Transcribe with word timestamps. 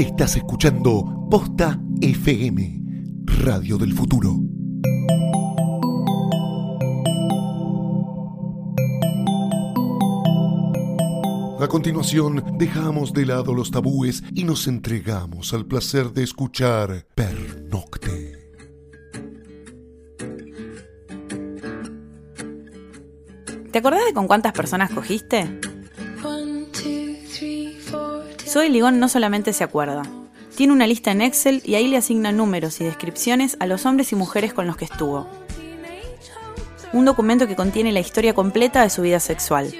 Estás 0.00 0.34
escuchando 0.36 1.28
Posta 1.30 1.78
FM, 2.00 2.80
Radio 3.44 3.76
del 3.76 3.92
Futuro. 3.92 4.34
A 11.60 11.68
continuación, 11.68 12.42
dejamos 12.56 13.12
de 13.12 13.26
lado 13.26 13.52
los 13.52 13.70
tabúes 13.70 14.22
y 14.34 14.44
nos 14.44 14.66
entregamos 14.68 15.52
al 15.52 15.66
placer 15.66 16.14
de 16.14 16.22
escuchar 16.22 17.06
Pernocte. 17.14 18.38
¿Te 23.70 23.78
acordás 23.78 24.06
de 24.06 24.14
con 24.14 24.26
cuántas 24.26 24.54
personas 24.54 24.92
cogiste? 24.92 25.60
Soy 28.50 28.68
Ligón 28.68 28.98
no 28.98 29.08
solamente 29.08 29.52
se 29.52 29.62
acuerda. 29.62 30.02
Tiene 30.56 30.72
una 30.72 30.88
lista 30.88 31.12
en 31.12 31.20
Excel 31.20 31.62
y 31.64 31.76
ahí 31.76 31.86
le 31.86 31.98
asigna 31.98 32.32
números 32.32 32.80
y 32.80 32.84
descripciones 32.84 33.56
a 33.60 33.66
los 33.68 33.86
hombres 33.86 34.10
y 34.10 34.16
mujeres 34.16 34.52
con 34.52 34.66
los 34.66 34.76
que 34.76 34.86
estuvo. 34.86 35.28
Un 36.92 37.04
documento 37.04 37.46
que 37.46 37.54
contiene 37.54 37.92
la 37.92 38.00
historia 38.00 38.34
completa 38.34 38.82
de 38.82 38.90
su 38.90 39.02
vida 39.02 39.20
sexual. 39.20 39.72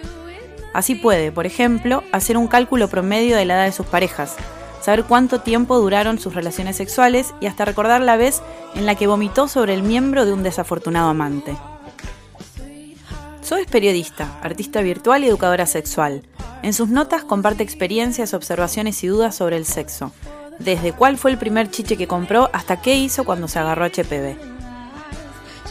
Así 0.73 0.95
puede, 0.95 1.33
por 1.33 1.46
ejemplo, 1.46 2.05
hacer 2.12 2.37
un 2.37 2.46
cálculo 2.46 2.87
promedio 2.87 3.37
de 3.37 3.45
la 3.45 3.55
edad 3.55 3.65
de 3.65 3.73
sus 3.73 3.87
parejas, 3.87 4.37
saber 4.80 5.02
cuánto 5.02 5.41
tiempo 5.41 5.77
duraron 5.77 6.21
sus 6.21 6.37
relaciones 6.37 6.77
sexuales 6.77 7.34
y 7.41 7.46
hasta 7.46 7.65
recordar 7.65 8.02
la 8.02 8.16
vez 8.16 8.41
en 8.77 8.87
la 8.87 8.95
que 8.95 9.09
vomitó 9.09 9.48
sobre 9.48 9.74
el 9.74 9.82
miembro 9.82 10.27
de 10.27 10.32
un 10.32 10.45
desafortunado 10.45 11.09
amante. 11.09 11.57
Zoe 13.50 13.62
es 13.62 13.66
periodista, 13.66 14.38
artista 14.45 14.80
virtual 14.80 15.24
y 15.24 15.27
educadora 15.27 15.66
sexual. 15.66 16.22
En 16.62 16.72
sus 16.72 16.88
notas 16.88 17.24
comparte 17.24 17.65
experiencias, 17.65 18.32
observaciones 18.32 19.02
y 19.02 19.09
dudas 19.09 19.34
sobre 19.34 19.57
el 19.57 19.65
sexo, 19.65 20.12
desde 20.60 20.92
cuál 20.92 21.18
fue 21.18 21.32
el 21.32 21.37
primer 21.37 21.68
chiche 21.68 21.96
que 21.96 22.07
compró 22.07 22.48
hasta 22.52 22.80
qué 22.80 22.95
hizo 22.95 23.24
cuando 23.24 23.48
se 23.48 23.59
agarró 23.59 23.87
HPV. 23.87 24.37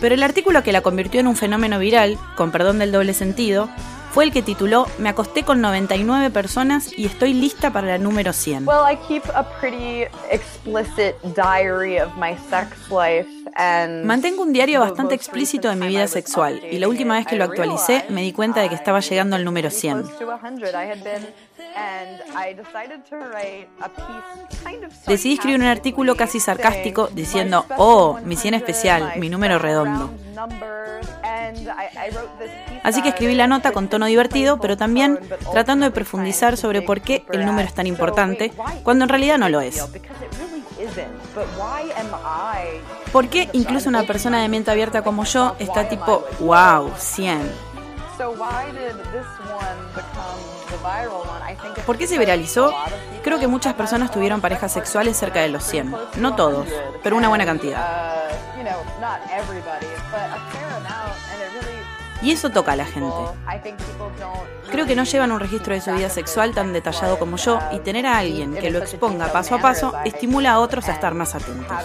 Pero 0.02 0.14
el 0.14 0.24
artículo 0.24 0.62
que 0.62 0.74
la 0.74 0.82
convirtió 0.82 1.22
en 1.22 1.28
un 1.28 1.38
fenómeno 1.38 1.80
viral, 1.80 2.18
con 2.36 2.52
perdón 2.52 2.80
del 2.80 2.92
doble 2.92 3.14
sentido, 3.14 3.70
fue 4.12 4.26
el 4.26 4.32
que 4.32 4.42
tituló 4.42 4.88
Me 4.98 5.10
acosté 5.10 5.44
con 5.44 5.62
99 5.62 6.30
personas 6.32 6.92
y 6.98 7.06
estoy 7.06 7.34
lista 7.34 7.72
para 7.72 7.88
la 7.88 7.98
número 7.98 8.34
100. 8.34 8.68
Well, 8.68 8.86
I 8.92 8.98
keep 9.08 9.24
a 9.34 9.44
pretty 9.60 10.06
explicit 10.32 11.16
diary 11.36 12.00
of 12.00 12.16
my 12.18 12.36
sex 12.50 12.90
life 12.90 13.30
and 13.56 14.06
Mantengo 14.06 14.44
un 14.44 14.54
diario 14.54 14.80
bastante 14.80 15.16
explícito 15.16 15.70
de 15.70 15.76
mi 15.76 15.88
vida 15.88 16.08
sexual 16.08 16.62
y 16.72 16.80
la 16.80 16.88
última 16.88 17.16
vez 17.16 17.28
que 17.28 17.36
lo 17.36 17.44
actualicé 17.44 18.06
me 18.10 18.22
di 18.22 18.34
cuenta 18.34 18.62
de 18.62 18.70
que 18.70 18.76
estaba 18.76 19.00
llegando 19.00 19.36
al 19.36 19.46
número 19.46 19.70
100. 19.70 20.06
Decidí 25.08 25.34
escribir 25.34 25.60
un 25.60 25.66
artículo 25.66 26.16
casi 26.16 26.40
sarcástico 26.40 27.08
diciendo, 27.08 27.66
oh, 27.78 28.20
mi 28.24 28.36
100 28.36 28.54
especial, 28.56 29.14
mi 29.18 29.30
número 29.30 29.60
redondo. 29.60 30.12
Así 32.84 33.02
que 33.02 33.10
escribí 33.10 33.36
la 33.36 33.48
nota 33.48 33.72
con 33.72 33.88
tono 33.88 34.06
divertido, 34.06 34.60
pero 34.60 34.78
también 34.78 35.20
tratando 35.52 35.86
de 35.86 35.92
profundizar 35.92 36.58
sobre 36.58 36.82
por 36.82 37.02
qué 37.02 37.26
el 37.32 37.46
número 37.46 37.68
es 37.68 37.74
tan 37.74 37.88
importante, 37.88 38.54
cuando 38.84 39.06
en 39.06 39.10
realidad 39.10 39.38
no 39.38 39.50
lo 39.50 39.62
es. 39.62 39.84
¿Por 43.12 43.28
qué 43.28 43.50
incluso 43.54 43.90
una 43.90 44.04
persona 44.04 44.42
de 44.42 44.48
mente 44.48 44.72
abierta 44.72 45.02
como 45.02 45.24
yo 45.26 45.56
está 45.60 45.90
tipo, 45.90 46.26
wow, 46.40 46.92
100? 46.98 47.70
¿Por 51.86 51.98
qué 51.98 52.08
se 52.08 52.18
viralizó? 52.18 52.74
Creo 53.24 53.40
que 53.40 53.48
muchas 53.48 53.74
personas 53.74 54.12
tuvieron 54.12 54.42
parejas 54.42 54.72
sexuales 54.72 55.18
cerca 55.18 55.42
de 55.42 55.50
los 55.50 55.64
100. 55.64 55.96
No 56.18 56.36
todos, 56.36 56.68
pero 57.04 57.16
una 57.18 57.30
buena 57.30 57.46
cantidad. 57.46 58.30
Y 62.22 62.32
eso 62.32 62.50
toca 62.50 62.74
a 62.74 62.76
la 62.76 62.86
gente. 62.86 63.16
Creo 64.72 64.86
que 64.86 64.96
no 64.96 65.04
llevan 65.04 65.32
un 65.32 65.40
registro 65.40 65.74
de 65.74 65.82
su 65.82 65.92
vida 65.92 66.10
sexual 66.10 66.54
tan 66.54 66.74
detallado 66.74 67.18
como 67.18 67.38
yo 67.38 67.60
y 67.72 67.80
tener 67.80 68.06
a 68.06 68.18
alguien 68.18 68.54
que 68.54 68.70
lo 68.70 68.80
exponga 68.80 69.32
paso 69.32 69.56
a 69.56 69.62
paso 69.62 69.94
estimula 70.06 70.54
a 70.54 70.60
otros 70.60 70.88
a 70.90 70.94
estar 70.94 71.14
más 71.14 71.34
atentos. 71.36 71.78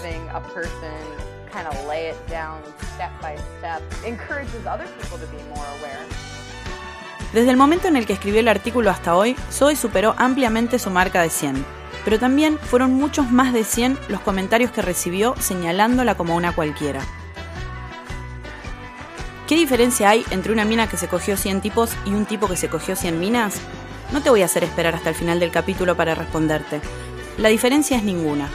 Desde 7.32 7.50
el 7.50 7.56
momento 7.56 7.88
en 7.88 7.96
el 7.96 8.06
que 8.06 8.12
escribió 8.12 8.40
el 8.40 8.48
artículo 8.48 8.90
hasta 8.90 9.16
hoy, 9.16 9.34
Zoe 9.50 9.76
superó 9.76 10.14
ampliamente 10.18 10.78
su 10.78 10.90
marca 10.90 11.22
de 11.22 11.30
100. 11.30 11.64
Pero 12.04 12.18
también 12.18 12.58
fueron 12.58 12.92
muchos 12.94 13.30
más 13.30 13.52
de 13.52 13.64
100 13.64 13.98
los 14.08 14.20
comentarios 14.20 14.70
que 14.70 14.82
recibió 14.82 15.34
señalándola 15.40 16.16
como 16.16 16.36
una 16.36 16.54
cualquiera. 16.54 17.00
¿Qué 19.46 19.56
diferencia 19.56 20.08
hay 20.08 20.24
entre 20.30 20.52
una 20.52 20.64
mina 20.64 20.88
que 20.88 20.96
se 20.96 21.06
cogió 21.06 21.36
100 21.36 21.60
tipos 21.60 21.90
y 22.06 22.14
un 22.14 22.24
tipo 22.24 22.48
que 22.48 22.56
se 22.56 22.70
cogió 22.70 22.96
100 22.96 23.20
minas? 23.20 23.60
No 24.10 24.22
te 24.22 24.30
voy 24.30 24.40
a 24.40 24.46
hacer 24.46 24.64
esperar 24.64 24.94
hasta 24.94 25.10
el 25.10 25.14
final 25.14 25.38
del 25.38 25.50
capítulo 25.50 25.94
para 25.96 26.14
responderte. 26.14 26.80
La 27.36 27.50
diferencia 27.50 27.98
es 27.98 28.04
ninguna. 28.04 28.48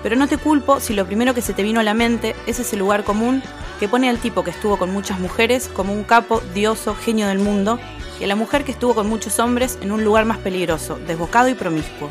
Pero 0.00 0.14
no 0.14 0.28
te 0.28 0.36
culpo 0.36 0.78
si 0.78 0.94
lo 0.94 1.06
primero 1.06 1.34
que 1.34 1.42
se 1.42 1.54
te 1.54 1.64
vino 1.64 1.80
a 1.80 1.82
la 1.82 1.94
mente 1.94 2.36
es 2.46 2.60
ese 2.60 2.76
lugar 2.76 3.02
común 3.02 3.42
que 3.80 3.88
pone 3.88 4.08
al 4.08 4.18
tipo 4.18 4.44
que 4.44 4.50
estuvo 4.50 4.76
con 4.76 4.92
muchas 4.92 5.18
mujeres 5.18 5.66
como 5.66 5.92
un 5.92 6.04
capo, 6.04 6.40
dioso, 6.54 6.94
genio 6.94 7.26
del 7.26 7.40
mundo, 7.40 7.80
y 8.20 8.24
a 8.24 8.28
la 8.28 8.36
mujer 8.36 8.62
que 8.62 8.70
estuvo 8.70 8.94
con 8.94 9.08
muchos 9.08 9.40
hombres 9.40 9.76
en 9.82 9.90
un 9.90 10.04
lugar 10.04 10.24
más 10.24 10.38
peligroso, 10.38 11.00
desbocado 11.04 11.48
y 11.48 11.54
promiscuo. 11.54 12.10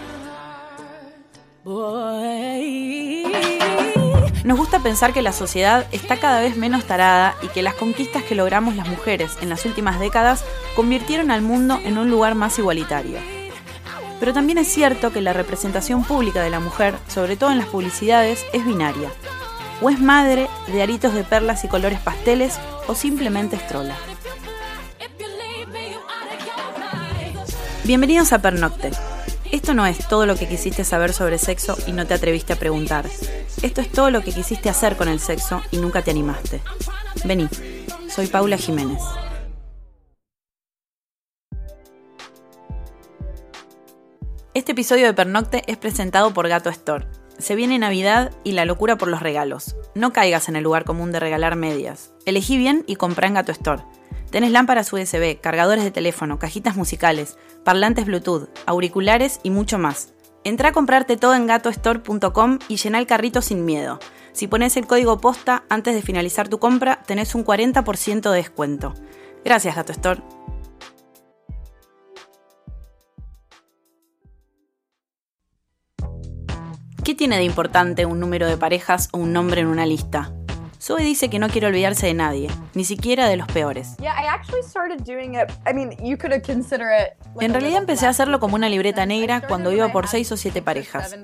Nos 4.43 4.57
gusta 4.57 4.79
pensar 4.79 5.13
que 5.13 5.21
la 5.21 5.33
sociedad 5.33 5.85
está 5.91 6.17
cada 6.17 6.41
vez 6.41 6.57
menos 6.57 6.85
tarada 6.85 7.35
y 7.43 7.47
que 7.49 7.61
las 7.61 7.75
conquistas 7.75 8.23
que 8.23 8.33
logramos 8.33 8.75
las 8.75 8.87
mujeres 8.87 9.33
en 9.39 9.49
las 9.49 9.65
últimas 9.65 9.99
décadas 9.99 10.43
convirtieron 10.75 11.29
al 11.29 11.43
mundo 11.43 11.79
en 11.83 11.99
un 11.99 12.09
lugar 12.09 12.33
más 12.33 12.57
igualitario. 12.57 13.19
Pero 14.19 14.33
también 14.33 14.57
es 14.57 14.67
cierto 14.67 15.11
que 15.11 15.21
la 15.21 15.33
representación 15.33 16.03
pública 16.03 16.41
de 16.41 16.49
la 16.49 16.59
mujer, 16.59 16.95
sobre 17.07 17.37
todo 17.37 17.51
en 17.51 17.59
las 17.59 17.67
publicidades, 17.67 18.43
es 18.51 18.65
binaria. 18.65 19.11
O 19.79 19.91
es 19.91 19.99
madre 19.99 20.47
de 20.67 20.81
aritos 20.81 21.13
de 21.13 21.23
perlas 21.23 21.63
y 21.63 21.67
colores 21.67 21.99
pasteles 21.99 22.59
o 22.87 22.95
simplemente 22.95 23.57
es 23.57 23.67
trola. 23.67 23.95
Bienvenidos 27.83 28.33
a 28.33 28.41
Pernocte. 28.41 28.91
Esto 29.51 29.75
no 29.75 29.85
es 29.85 30.07
todo 30.07 30.25
lo 30.25 30.35
que 30.35 30.47
quisiste 30.47 30.83
saber 30.83 31.13
sobre 31.13 31.37
sexo 31.37 31.77
y 31.85 31.91
no 31.91 32.07
te 32.07 32.15
atreviste 32.15 32.53
a 32.53 32.55
preguntar. 32.55 33.05
Esto 33.61 33.79
es 33.81 33.91
todo 33.91 34.09
lo 34.09 34.23
que 34.23 34.31
quisiste 34.31 34.69
hacer 34.69 34.97
con 34.97 35.07
el 35.07 35.19
sexo 35.19 35.61
y 35.69 35.77
nunca 35.77 36.01
te 36.01 36.09
animaste. 36.09 36.61
Vení, 37.25 37.47
soy 38.09 38.25
Paula 38.25 38.57
Jiménez. 38.57 38.99
Este 44.55 44.71
episodio 44.71 45.05
de 45.05 45.13
Pernocte 45.13 45.61
es 45.67 45.77
presentado 45.77 46.33
por 46.33 46.47
Gato 46.47 46.71
Store. 46.71 47.05
Se 47.37 47.55
viene 47.55 47.77
Navidad 47.77 48.31
y 48.43 48.53
la 48.53 48.65
locura 48.65 48.97
por 48.97 49.09
los 49.09 49.21
regalos. 49.21 49.75
No 49.93 50.11
caigas 50.11 50.49
en 50.49 50.55
el 50.55 50.63
lugar 50.63 50.83
común 50.83 51.11
de 51.11 51.19
regalar 51.19 51.55
medias. 51.55 52.11
Elegí 52.25 52.57
bien 52.57 52.83
y 52.87 52.95
comprá 52.95 53.27
en 53.27 53.35
Gato 53.35 53.51
Store. 53.51 53.83
Tenés 54.31 54.51
lámparas 54.51 54.91
USB, 54.91 55.39
cargadores 55.39 55.83
de 55.83 55.91
teléfono, 55.91 56.39
cajitas 56.39 56.75
musicales, 56.75 57.37
parlantes 57.63 58.07
Bluetooth, 58.07 58.49
auriculares 58.65 59.39
y 59.43 59.51
mucho 59.51 59.77
más. 59.77 60.13
Entrá 60.43 60.69
a 60.69 60.71
comprarte 60.71 61.17
todo 61.17 61.35
en 61.35 61.45
gatostore.com 61.45 62.59
y 62.67 62.77
llená 62.77 62.97
el 62.99 63.05
carrito 63.05 63.41
sin 63.41 63.63
miedo. 63.63 63.99
Si 64.33 64.47
pones 64.47 64.75
el 64.75 64.87
código 64.87 65.19
posta 65.19 65.65
antes 65.69 65.93
de 65.93 66.01
finalizar 66.01 66.47
tu 66.49 66.57
compra, 66.57 67.03
tenés 67.05 67.35
un 67.35 67.45
40% 67.45 68.31
de 68.31 68.37
descuento. 68.37 68.93
Gracias, 69.45 69.75
Gato 69.75 69.91
Store. 69.91 70.21
¿Qué 77.03 77.15
tiene 77.15 77.37
de 77.37 77.43
importante 77.43 78.05
un 78.05 78.19
número 78.19 78.47
de 78.47 78.57
parejas 78.57 79.09
o 79.11 79.17
un 79.17 79.33
nombre 79.33 79.61
en 79.61 79.67
una 79.67 79.85
lista? 79.85 80.31
Zoe 80.81 81.03
dice 81.03 81.29
que 81.29 81.37
no 81.37 81.47
quiere 81.47 81.67
olvidarse 81.67 82.07
de 82.07 82.15
nadie, 82.15 82.49
ni 82.73 82.85
siquiera 82.85 83.27
de 83.27 83.37
los 83.37 83.47
peores. 83.47 83.97
En 87.39 87.53
realidad 87.53 87.77
empecé 87.77 88.07
a 88.07 88.09
hacerlo 88.09 88.39
como 88.39 88.55
una 88.55 88.67
libreta 88.67 89.05
negra 89.05 89.41
cuando 89.47 89.71
iba 89.71 89.91
por 89.91 90.07
seis 90.07 90.31
o 90.31 90.37
siete 90.37 90.63
parejas. 90.63 91.15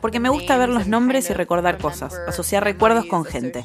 Porque 0.00 0.20
me 0.20 0.28
gusta 0.28 0.56
ver 0.56 0.68
los 0.68 0.86
nombres 0.86 1.30
y 1.30 1.32
recordar 1.32 1.78
cosas, 1.78 2.14
asociar 2.26 2.64
recuerdos 2.64 3.06
con 3.06 3.24
gente. 3.24 3.64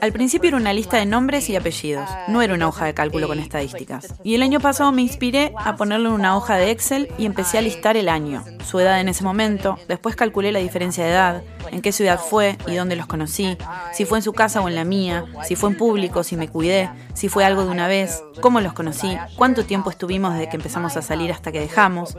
Al 0.00 0.12
principio 0.12 0.48
era 0.48 0.56
una 0.56 0.72
lista 0.72 0.96
de 0.98 1.06
nombres 1.06 1.48
y 1.48 1.56
apellidos, 1.56 2.08
no 2.28 2.42
era 2.42 2.54
una 2.54 2.68
hoja 2.68 2.86
de 2.86 2.94
cálculo 2.94 3.28
con 3.28 3.38
estadísticas. 3.38 4.14
Y 4.22 4.34
el 4.34 4.42
año 4.42 4.60
pasado 4.60 4.92
me 4.92 5.02
inspiré 5.02 5.52
a 5.56 5.76
ponerlo 5.76 6.10
en 6.10 6.14
una 6.16 6.36
hoja 6.36 6.56
de 6.56 6.70
Excel 6.70 7.12
y 7.18 7.26
empecé 7.26 7.58
a 7.58 7.62
listar 7.62 7.96
el 7.96 8.08
año, 8.08 8.44
su 8.64 8.78
edad 8.80 9.00
en 9.00 9.08
ese 9.08 9.24
momento, 9.24 9.78
después 9.88 10.16
calculé 10.16 10.52
la 10.52 10.60
diferencia 10.60 11.04
de 11.04 11.10
edad 11.10 11.42
en 11.70 11.82
qué 11.82 11.92
ciudad 11.92 12.18
fue 12.18 12.58
y 12.66 12.74
dónde 12.74 12.96
los 12.96 13.06
conocí, 13.06 13.56
si 13.92 14.04
fue 14.04 14.18
en 14.18 14.22
su 14.22 14.32
casa 14.32 14.60
o 14.60 14.68
en 14.68 14.74
la 14.74 14.84
mía, 14.84 15.24
si 15.44 15.56
fue 15.56 15.70
en 15.70 15.76
público, 15.76 16.24
si 16.24 16.36
me 16.36 16.48
cuidé, 16.48 16.90
si 17.14 17.28
fue 17.28 17.44
algo 17.44 17.64
de 17.64 17.70
una 17.70 17.88
vez, 17.88 18.22
cómo 18.40 18.60
los 18.60 18.72
conocí, 18.72 19.16
cuánto 19.36 19.64
tiempo 19.64 19.90
estuvimos 19.90 20.34
desde 20.34 20.48
que 20.48 20.56
empezamos 20.56 20.96
a 20.96 21.02
salir 21.02 21.32
hasta 21.32 21.52
que 21.52 21.60
dejamos. 21.60 22.16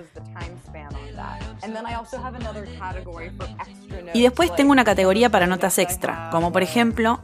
Y 4.13 4.21
después 4.21 4.53
tengo 4.55 4.71
una 4.71 4.83
categoría 4.83 5.29
para 5.29 5.47
notas 5.47 5.77
extra, 5.79 6.29
como 6.31 6.51
por 6.51 6.61
ejemplo, 6.61 7.21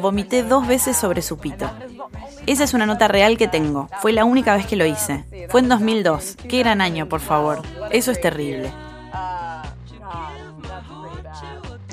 vomité 0.00 0.42
dos 0.42 0.66
veces 0.66 0.96
sobre 0.96 1.22
su 1.22 1.38
pito. 1.38 1.70
Esa 2.46 2.64
es 2.64 2.74
una 2.74 2.86
nota 2.86 3.08
real 3.08 3.38
que 3.38 3.48
tengo. 3.48 3.88
Fue 4.00 4.12
la 4.12 4.24
única 4.24 4.54
vez 4.54 4.66
que 4.66 4.76
lo 4.76 4.86
hice. 4.86 5.24
Fue 5.48 5.60
en 5.60 5.68
2002. 5.68 6.36
Qué 6.48 6.58
gran 6.58 6.80
año, 6.80 7.08
por 7.08 7.20
favor. 7.20 7.62
Eso 7.90 8.10
es 8.10 8.20
terrible. 8.20 8.72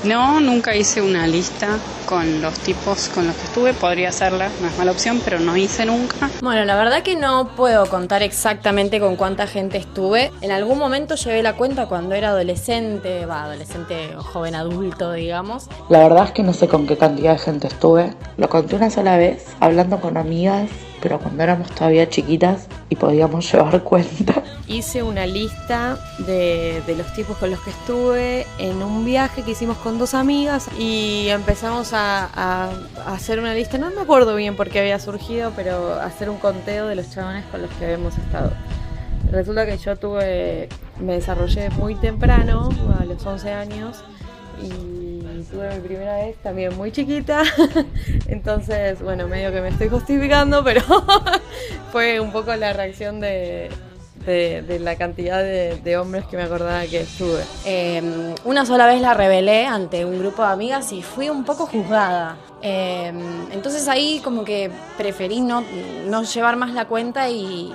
No, 0.04 0.42
nunca 0.42 0.76
hice 0.76 1.02
una 1.02 1.28
lista 1.28 1.80
con 2.06 2.42
los 2.42 2.60
tipos 2.60 3.08
con 3.10 3.26
los 3.26 3.36
que 3.38 3.44
estuve. 3.44 3.74
Podría 3.74 4.10
hacerla, 4.10 4.50
no 4.62 4.68
es 4.68 4.78
mala 4.78 4.92
opción, 4.92 5.22
pero 5.24 5.40
no 5.40 5.56
hice 5.56 5.86
nunca. 5.86 6.30
Bueno, 6.42 6.66
la 6.66 6.76
verdad 6.76 7.04
que 7.04 7.16
no 7.16 7.56
puedo 7.56 7.86
contar 7.86 8.22
exactamente 8.22 9.00
con 9.00 9.16
cuánta 9.16 9.48
gente 9.48 9.78
estuve. 9.78 10.32
En 10.42 10.52
algún 10.52 10.78
momento 10.78 11.16
llevé 11.16 11.42
la 11.42 11.54
cuenta 11.54 11.86
cuando 11.86 12.16
era 12.16 12.30
adolescente, 12.30 13.26
va, 13.26 13.44
adolescente 13.44 14.16
o 14.18 14.24
joven 14.24 14.56
adulto, 14.56 15.14
digamos. 15.14 15.68
La 15.88 16.00
verdad 16.00 16.26
es 16.26 16.32
que 16.32 16.44
no 16.44 16.52
sé 16.52 16.68
con 16.68 16.86
qué 16.86 16.98
cantidad 16.98 17.34
de 17.34 17.40
gente 17.40 17.68
estuve. 17.68 18.14
Lo 18.36 18.50
conté 18.50 18.76
una 18.76 18.90
sola 18.90 19.18
vez, 19.18 19.46
hablando 19.62 20.02
con 20.02 20.18
amigas 20.18 20.70
pero 21.04 21.20
cuando 21.20 21.44
éramos 21.44 21.70
todavía 21.70 22.10
chiquitas 22.10 22.68
y 22.90 22.96
podíamos 22.96 23.52
llevar 23.52 23.84
cuenta. 23.84 24.42
Hice 24.68 25.04
una 25.04 25.26
lista 25.26 25.98
de, 26.20 26.82
los 26.98 27.12
tipos 27.14 27.38
con 27.38 27.52
los 27.52 27.60
que 27.60 27.72
estuve 27.72 28.48
en 28.60 28.82
un 28.82 29.04
viaje 29.04 29.44
que 29.44 29.52
hicimos 29.52 29.78
con 29.78 30.00
dos 30.00 30.14
amigas 30.14 30.70
y 30.80 31.28
empezamos 31.28 31.92
a, 31.94 32.70
hacer 33.06 33.40
una 33.40 33.54
lista, 33.54 33.78
no 33.78 33.92
me 33.92 34.02
acuerdo 34.02 34.36
bien 34.36 34.56
por 34.56 34.70
qué 34.70 34.80
había 34.80 35.00
surgido, 35.00 35.52
pero 35.56 35.96
hacer 35.96 36.30
un 36.30 36.38
conteo 36.38 36.88
de 36.88 36.96
los 36.96 37.12
chabones 37.12 37.44
con 37.52 37.62
los 37.62 37.72
que 37.72 37.86
habíamos 37.86 38.18
estado. 38.18 38.54
Resulta 39.32 39.66
que 39.66 39.78
yo 39.78 39.98
tuve, 39.98 40.70
me 41.00 41.14
desarrollé 41.14 41.70
muy 41.72 41.96
temprano, 41.96 42.70
a 43.00 43.04
los 43.04 43.26
11 43.26 43.52
años, 43.52 44.04
y 44.62 45.14
tuve 45.54 45.76
mi 45.76 45.88
primera 45.88 46.16
vez 46.18 46.36
también 46.38 46.76
muy 46.76 46.92
chiquita. 46.92 47.44
Entonces, 48.28 49.02
bueno, 49.02 49.28
medio 49.28 49.52
que 49.52 49.62
me 49.62 49.70
estoy 49.70 49.90
justificando, 49.90 50.64
pero 50.64 50.82
fue 51.92 52.20
un 52.20 52.32
poco 52.32 52.56
la 52.56 52.74
reacción 52.74 53.20
de, 53.20 53.70
de, 54.26 54.80
la 54.80 54.96
cantidad 54.96 55.42
de, 55.42 55.98
hombres 55.98 56.26
que 56.26 56.38
me 56.38 56.44
acordaba 56.44 56.84
que 56.86 57.02
estuve. 57.02 57.42
Em, 57.66 58.34
una 58.46 58.66
sola 58.66 58.86
vez 58.88 59.02
la 59.02 59.14
revelé 59.14 59.66
ante 59.66 60.06
un 60.06 60.20
grupo 60.20 60.42
de 60.44 60.50
amigas 60.50 60.92
y 60.92 61.02
fui 61.02 61.30
un 61.30 61.44
poco 61.44 61.66
juzgada. 61.66 62.38
Em, 62.62 63.52
entonces 63.52 63.88
ahí 63.88 64.22
como 64.24 64.44
que 64.44 64.72
preferí 64.98 65.42
no, 65.42 65.64
no 66.08 66.24
llevar 66.24 66.56
más 66.56 66.74
la 66.74 66.86
cuenta 66.86 67.30
y, 67.30 67.72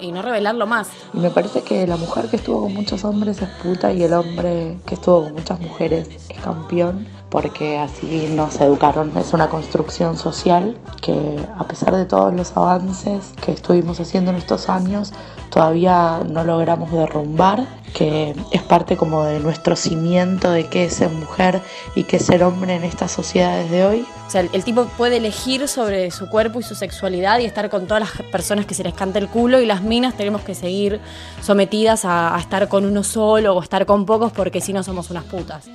y, 0.00 0.12
no 0.12 0.22
revelarlo 0.22 0.66
más. 0.66 0.88
Y 1.14 1.18
me 1.18 1.30
parece 1.30 1.62
que 1.62 1.86
la 1.86 1.96
mujer 1.96 2.26
que 2.26 2.36
estuvo 2.36 2.62
con 2.62 2.74
muchos 2.74 3.04
hombres 3.04 3.40
es 3.42 3.48
puta 3.62 3.92
y 3.92 4.02
el 4.02 4.12
hombre 4.12 4.78
que 4.86 4.94
estuvo 4.94 5.24
con 5.24 5.34
muchas 5.34 5.60
mujeres 5.60 6.08
es 6.28 6.38
campeón 6.40 7.06
porque 7.30 7.78
así 7.78 8.28
nos 8.34 8.60
educaron. 8.60 9.16
Es 9.16 9.32
una 9.32 9.48
construcción 9.48 10.18
social 10.18 10.76
que 11.00 11.38
a 11.56 11.66
pesar 11.66 11.94
de 11.94 12.04
todos 12.04 12.34
los 12.34 12.56
avances 12.56 13.32
que 13.42 13.52
estuvimos 13.52 14.00
haciendo 14.00 14.32
en 14.32 14.36
estos 14.36 14.68
años, 14.68 15.12
todavía 15.48 16.22
no 16.28 16.44
logramos 16.44 16.90
derrumbar, 16.90 17.66
que 17.94 18.34
es 18.50 18.62
parte 18.62 18.96
como 18.96 19.24
de 19.24 19.38
nuestro 19.40 19.76
cimiento 19.76 20.50
de 20.50 20.66
qué 20.66 20.84
es 20.84 20.94
ser 20.94 21.10
mujer 21.10 21.60
y 21.94 22.04
qué 22.04 22.16
es 22.16 22.26
ser 22.26 22.42
hombre 22.42 22.74
en 22.74 22.84
estas 22.84 23.12
sociedades 23.12 23.70
de 23.70 23.84
hoy. 23.84 24.06
O 24.26 24.30
sea, 24.30 24.42
el, 24.52 24.64
tipo 24.64 24.84
puede 24.96 25.16
elegir 25.16 25.66
sobre 25.68 26.10
su 26.10 26.28
cuerpo 26.28 26.60
y 26.60 26.62
su 26.62 26.74
sexualidad 26.74 27.38
y 27.38 27.44
estar 27.44 27.68
con 27.70 27.86
todas 27.86 28.00
las 28.00 28.26
personas 28.30 28.66
que 28.66 28.74
se 28.74 28.84
les 28.84 28.94
canta 28.94 29.18
el 29.18 29.28
culo 29.28 29.60
y 29.60 29.66
las 29.66 29.82
minas 29.82 30.14
tenemos 30.16 30.42
que 30.42 30.54
seguir 30.54 31.00
sometidas 31.42 32.04
a, 32.04 32.36
a 32.36 32.40
estar 32.40 32.68
con 32.68 32.84
uno 32.84 33.02
solo 33.02 33.54
o 33.54 33.62
estar 33.62 33.86
con 33.86 34.06
pocos 34.06 34.32
porque 34.32 34.60
si 34.60 34.72
no 34.72 34.82
somos 34.82 35.10
unas 35.10 35.24
putas. 35.24 35.68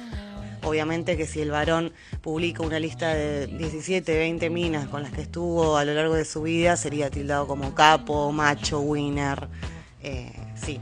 Obviamente 0.65 1.15
que 1.15 1.27
si 1.27 1.41
el 1.41 1.51
varón 1.51 1.93
publica 2.21 2.63
una 2.63 2.79
lista 2.79 3.13
de 3.13 3.45
17, 3.45 4.17
20 4.17 4.49
minas 4.49 4.87
con 4.87 5.03
las 5.03 5.11
que 5.11 5.21
estuvo 5.21 5.77
a 5.77 5.85
lo 5.85 5.93
largo 5.93 6.15
de 6.15 6.25
su 6.25 6.41
vida, 6.41 6.75
sería 6.75 7.11
tildado 7.11 7.45
como 7.45 7.75
capo, 7.75 8.31
macho, 8.31 8.79
winner. 8.79 9.47
Eh, 10.01 10.33
sí. 10.55 10.81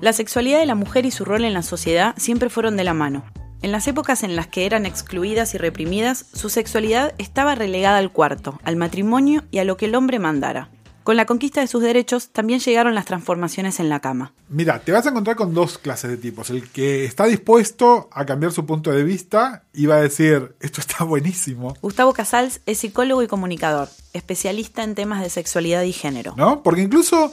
La 0.00 0.14
sexualidad 0.14 0.58
de 0.58 0.66
la 0.66 0.74
mujer 0.74 1.04
y 1.04 1.10
su 1.10 1.26
rol 1.26 1.44
en 1.44 1.52
la 1.52 1.62
sociedad 1.62 2.14
siempre 2.16 2.48
fueron 2.48 2.78
de 2.78 2.84
la 2.84 2.94
mano. 2.94 3.24
En 3.60 3.72
las 3.72 3.86
épocas 3.88 4.22
en 4.22 4.36
las 4.36 4.46
que 4.46 4.64
eran 4.64 4.86
excluidas 4.86 5.54
y 5.54 5.58
reprimidas, 5.58 6.24
su 6.32 6.48
sexualidad 6.48 7.12
estaba 7.18 7.54
relegada 7.54 7.98
al 7.98 8.10
cuarto, 8.10 8.58
al 8.64 8.76
matrimonio 8.76 9.44
y 9.50 9.58
a 9.58 9.64
lo 9.64 9.76
que 9.76 9.84
el 9.84 9.96
hombre 9.96 10.18
mandara. 10.18 10.70
Con 11.08 11.16
la 11.16 11.24
conquista 11.24 11.62
de 11.62 11.66
sus 11.68 11.82
derechos 11.82 12.28
también 12.32 12.60
llegaron 12.60 12.94
las 12.94 13.06
transformaciones 13.06 13.80
en 13.80 13.88
la 13.88 14.00
cama. 14.00 14.34
Mira, 14.50 14.80
te 14.80 14.92
vas 14.92 15.06
a 15.06 15.08
encontrar 15.08 15.36
con 15.36 15.54
dos 15.54 15.78
clases 15.78 16.10
de 16.10 16.18
tipos. 16.18 16.50
El 16.50 16.68
que 16.68 17.06
está 17.06 17.24
dispuesto 17.24 18.10
a 18.12 18.26
cambiar 18.26 18.52
su 18.52 18.66
punto 18.66 18.90
de 18.90 19.04
vista 19.04 19.62
y 19.72 19.86
va 19.86 19.94
a 19.94 20.02
decir, 20.02 20.54
esto 20.60 20.82
está 20.82 21.04
buenísimo. 21.04 21.74
Gustavo 21.80 22.12
Casals 22.12 22.60
es 22.66 22.76
psicólogo 22.76 23.22
y 23.22 23.26
comunicador, 23.26 23.88
especialista 24.12 24.84
en 24.84 24.94
temas 24.94 25.22
de 25.22 25.30
sexualidad 25.30 25.82
y 25.84 25.94
género. 25.94 26.34
¿No? 26.36 26.62
Porque 26.62 26.82
incluso 26.82 27.32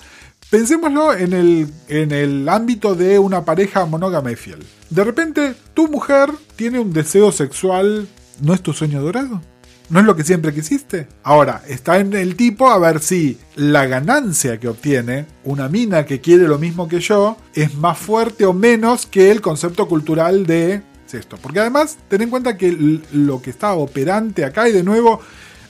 pensémoslo 0.50 1.13
en 1.13 1.33
el, 1.33 1.68
en 1.89 2.13
el 2.13 2.48
ámbito 2.48 2.95
de 2.95 3.19
una 3.19 3.44
pareja 3.44 3.86
monógama 3.86 4.31
y 4.31 4.38
fiel. 4.38 4.66
De 4.89 5.04
repente, 5.04 5.54
tu 5.74 5.89
mujer 5.89 6.31
tiene 6.56 6.80
un 6.80 6.94
deseo 6.94 7.33
sexual, 7.33 8.07
¿no 8.39 8.54
es 8.54 8.62
tu 8.62 8.72
sueño 8.72 9.01
dorado? 9.01 9.42
¿No 9.90 10.00
es 10.00 10.06
lo 10.06 10.16
que 10.16 10.24
siempre 10.24 10.54
quisiste? 10.54 11.08
Ahora, 11.24 11.62
está 11.68 12.00
en 12.00 12.14
el 12.14 12.36
tipo 12.36 12.70
a 12.70 12.80
ver 12.80 13.00
si 13.02 13.38
la 13.56 13.86
ganancia 13.86 14.60
que 14.60 14.68
obtiene 14.68 15.28
una 15.44 15.70
mina 15.70 16.06
que 16.06 16.22
quiere 16.22 16.48
lo 16.48 16.58
mismo 16.58 16.88
que 16.88 17.00
yo 17.00 17.38
es 17.54 17.76
más 17.76 17.98
fuerte 17.98 18.46
o 18.46 18.54
menos 18.54 19.06
que 19.06 19.30
el 19.30 19.42
concepto 19.42 19.88
cultural 19.88 20.46
de 20.46 20.82
esto. 21.12 21.38
Porque 21.42 21.60
además, 21.60 21.98
ten 22.08 22.22
en 22.22 22.30
cuenta 22.30 22.58
que 22.58 23.00
lo 23.12 23.42
que 23.42 23.50
está 23.50 23.74
operante 23.74 24.44
acá 24.44 24.68
y 24.68 24.72
de 24.72 24.84
nuevo, 24.84 25.22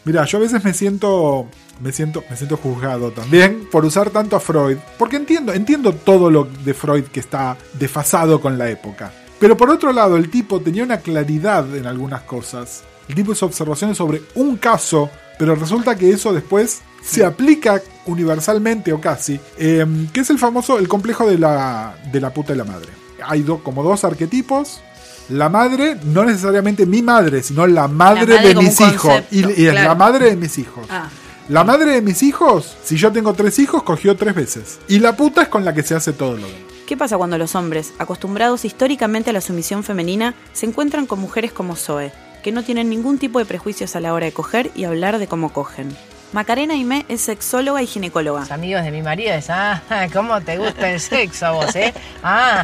mira, 0.03 0.25
yo 0.25 0.37
a 0.37 0.41
veces 0.41 0.63
me 0.63 0.73
siento 0.73 1.47
me 1.81 1.91
siento, 1.91 2.23
me 2.29 2.37
siento 2.37 2.57
juzgado 2.57 3.11
también 3.11 3.67
por 3.69 3.83
usar 3.83 4.09
tanto 4.09 4.35
a 4.35 4.39
Freud, 4.39 4.77
porque 4.97 5.17
entiendo, 5.17 5.53
entiendo 5.53 5.93
todo 5.93 6.31
lo 6.31 6.45
de 6.45 6.73
Freud 6.73 7.03
que 7.05 7.19
está 7.19 7.57
desfasado 7.73 8.39
con 8.39 8.57
la 8.57 8.69
época. 8.69 9.11
Pero 9.39 9.57
por 9.57 9.69
otro 9.69 9.91
lado, 9.91 10.15
el 10.15 10.29
tipo 10.29 10.61
tenía 10.61 10.83
una 10.83 10.99
claridad 10.99 11.75
en 11.75 11.85
algunas 11.85 12.21
cosas 12.21 12.83
el 13.07 13.15
tipo 13.15 13.31
hizo 13.31 13.45
observaciones 13.45 13.97
sobre 13.97 14.21
un 14.35 14.57
caso, 14.57 15.09
pero 15.37 15.55
resulta 15.55 15.95
que 15.95 16.09
eso 16.09 16.33
después 16.33 16.81
se 17.03 17.23
aplica 17.23 17.81
universalmente 18.07 18.91
o 18.91 18.99
casi, 18.99 19.39
em, 19.57 20.07
que 20.07 20.21
es 20.21 20.29
el 20.29 20.39
famoso, 20.39 20.79
el 20.79 20.87
complejo 20.87 21.27
de 21.27 21.37
la, 21.37 21.95
de 22.11 22.19
la 22.19 22.33
puta 22.33 22.53
y 22.53 22.57
la 22.57 22.63
madre. 22.63 22.89
Hay 23.23 23.43
como 23.63 23.83
dos 23.83 24.03
arquetipos. 24.03 24.81
La 25.29 25.49
madre, 25.49 25.97
no 26.03 26.23
necesariamente 26.23 26.85
mi 26.85 27.01
madre, 27.01 27.41
sino 27.41 27.65
la 27.65 27.87
madre, 27.87 28.39
de 28.39 28.55
mis 28.55 28.79
hijos. 28.79 29.23
Y, 29.31 29.65
es 29.65 29.73
la 29.73 29.95
madre 29.95 30.29
de 30.29 30.35
mis 30.35 30.57
hijos. 30.59 30.85
Ah. 30.89 31.09
La 31.49 31.63
madre 31.63 31.91
de 31.91 32.01
mis 32.01 32.21
hijos, 32.23 32.75
si 32.83 32.95
yo 32.97 33.11
tengo 33.11 33.33
tres 33.33 33.57
hijos, 33.59 33.83
cogió 33.83 34.15
tres 34.15 34.35
veces. 34.35 34.79
Y 34.87 34.99
la 34.99 35.15
puta 35.15 35.43
es 35.43 35.47
con 35.47 35.65
la 35.65 35.73
que 35.73 35.83
se 35.83 35.95
hace 35.95 36.13
todo 36.13 36.31
lo 36.31 36.45
demás. 36.45 36.75
¿Qué 36.85 36.95
pasa 36.95 37.17
cuando 37.17 37.39
los 37.39 37.55
hombres, 37.55 37.93
acostumbrados 37.97 38.63
históricamente 38.65 39.31
a 39.31 39.33
la 39.33 39.41
sumisión 39.41 39.83
femenina, 39.83 40.35
se 40.53 40.67
encuentran 40.67 41.07
con 41.07 41.19
mujeres 41.19 41.51
como 41.51 41.75
Zoe, 41.75 42.11
que 42.45 42.51
no 42.51 42.61
tienen 42.61 42.91
ningún 42.91 43.17
tipo 43.17 43.39
de 43.39 43.45
prejuicios 43.45 43.95
a 43.95 43.99
la 43.99 44.13
hora 44.13 44.27
de 44.27 44.31
coger 44.31 44.69
y 44.75 44.83
hablar 44.83 45.17
de 45.17 45.25
cómo 45.25 45.51
cogen. 45.51 45.89
Macarena 46.31 46.75
Aimé 46.75 47.03
es 47.09 47.21
sexóloga 47.21 47.81
y 47.81 47.87
ginecóloga. 47.87 48.41
Los 48.41 48.51
amigos 48.51 48.83
de 48.83 48.91
mi 48.91 49.01
marido 49.01 49.33
es, 49.33 49.49
ah, 49.49 49.81
¿cómo 50.13 50.39
te 50.41 50.59
gusta 50.59 50.91
el 50.91 50.99
sexo 50.99 51.47
a 51.47 51.51
vos, 51.53 51.75
eh? 51.75 51.91
Ah, 52.21 52.63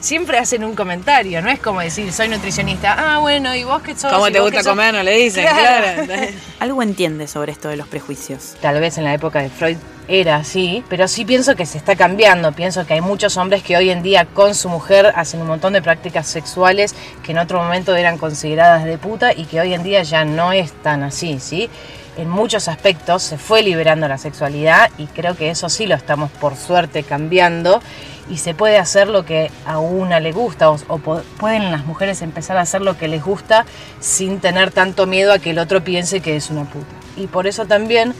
siempre 0.00 0.38
hacen 0.38 0.64
un 0.64 0.74
comentario, 0.74 1.42
no 1.42 1.50
es 1.50 1.58
como 1.58 1.80
decir, 1.80 2.10
soy 2.14 2.28
nutricionista, 2.28 2.94
ah, 2.96 3.18
bueno, 3.18 3.54
¿y 3.54 3.62
vos 3.62 3.82
qué 3.82 3.94
sos? 3.94 4.10
¿Cómo 4.10 4.30
te 4.30 4.40
gusta 4.40 4.64
comer? 4.64 4.94
No 4.94 5.02
le 5.02 5.14
dicen, 5.14 5.46
claro. 5.46 6.02
Algo 6.60 6.82
entiende 6.82 7.26
sobre 7.26 7.52
esto 7.52 7.68
de 7.68 7.76
los 7.76 7.88
prejuicios. 7.88 8.56
Tal 8.62 8.80
vez 8.80 8.96
en 8.96 9.04
la 9.04 9.12
época 9.12 9.42
de 9.42 9.50
Freud 9.50 9.76
era 10.10 10.36
así, 10.36 10.82
pero 10.88 11.06
sí 11.06 11.24
pienso 11.24 11.54
que 11.54 11.64
se 11.64 11.78
está 11.78 11.94
cambiando. 11.94 12.50
Pienso 12.50 12.84
que 12.84 12.94
hay 12.94 13.00
muchos 13.00 13.36
hombres 13.36 13.62
que 13.62 13.76
hoy 13.76 13.90
en 13.90 14.02
día 14.02 14.24
con 14.24 14.56
su 14.56 14.68
mujer 14.68 15.12
hacen 15.14 15.40
un 15.40 15.46
montón 15.46 15.72
de 15.72 15.82
prácticas 15.82 16.26
sexuales 16.26 16.96
que 17.22 17.30
en 17.30 17.38
otro 17.38 17.62
momento 17.62 17.94
eran 17.94 18.18
consideradas 18.18 18.84
de 18.84 18.98
puta 18.98 19.32
y 19.32 19.44
que 19.44 19.60
hoy 19.60 19.72
en 19.72 19.84
día 19.84 20.02
ya 20.02 20.24
no 20.24 20.52
es 20.52 20.72
tan 20.82 21.04
así, 21.04 21.38
¿sí? 21.38 21.70
En 22.16 22.28
muchos 22.28 22.66
aspectos 22.66 23.22
se 23.22 23.38
fue 23.38 23.62
liberando 23.62 24.08
la 24.08 24.18
sexualidad 24.18 24.90
y 24.98 25.06
creo 25.06 25.36
que 25.36 25.48
eso 25.48 25.68
sí 25.68 25.86
lo 25.86 25.94
estamos 25.94 26.32
por 26.32 26.56
suerte 26.56 27.04
cambiando 27.04 27.80
y 28.28 28.38
se 28.38 28.52
puede 28.52 28.78
hacer 28.78 29.06
lo 29.06 29.24
que 29.24 29.48
a 29.64 29.78
una 29.78 30.18
le 30.18 30.32
gusta 30.32 30.70
o, 30.70 30.78
o 30.88 30.98
pueden 31.38 31.70
las 31.70 31.86
mujeres 31.86 32.20
empezar 32.22 32.56
a 32.56 32.62
hacer 32.62 32.80
lo 32.80 32.98
que 32.98 33.06
les 33.06 33.22
gusta 33.22 33.64
sin 34.00 34.40
tener 34.40 34.72
tanto 34.72 35.06
miedo 35.06 35.32
a 35.32 35.38
que 35.38 35.50
el 35.50 35.60
otro 35.60 35.84
piense 35.84 36.20
que 36.20 36.34
es 36.34 36.50
una 36.50 36.64
puta. 36.64 36.86
Y 37.16 37.28
por 37.28 37.46
eso 37.46 37.66
también 37.66 38.12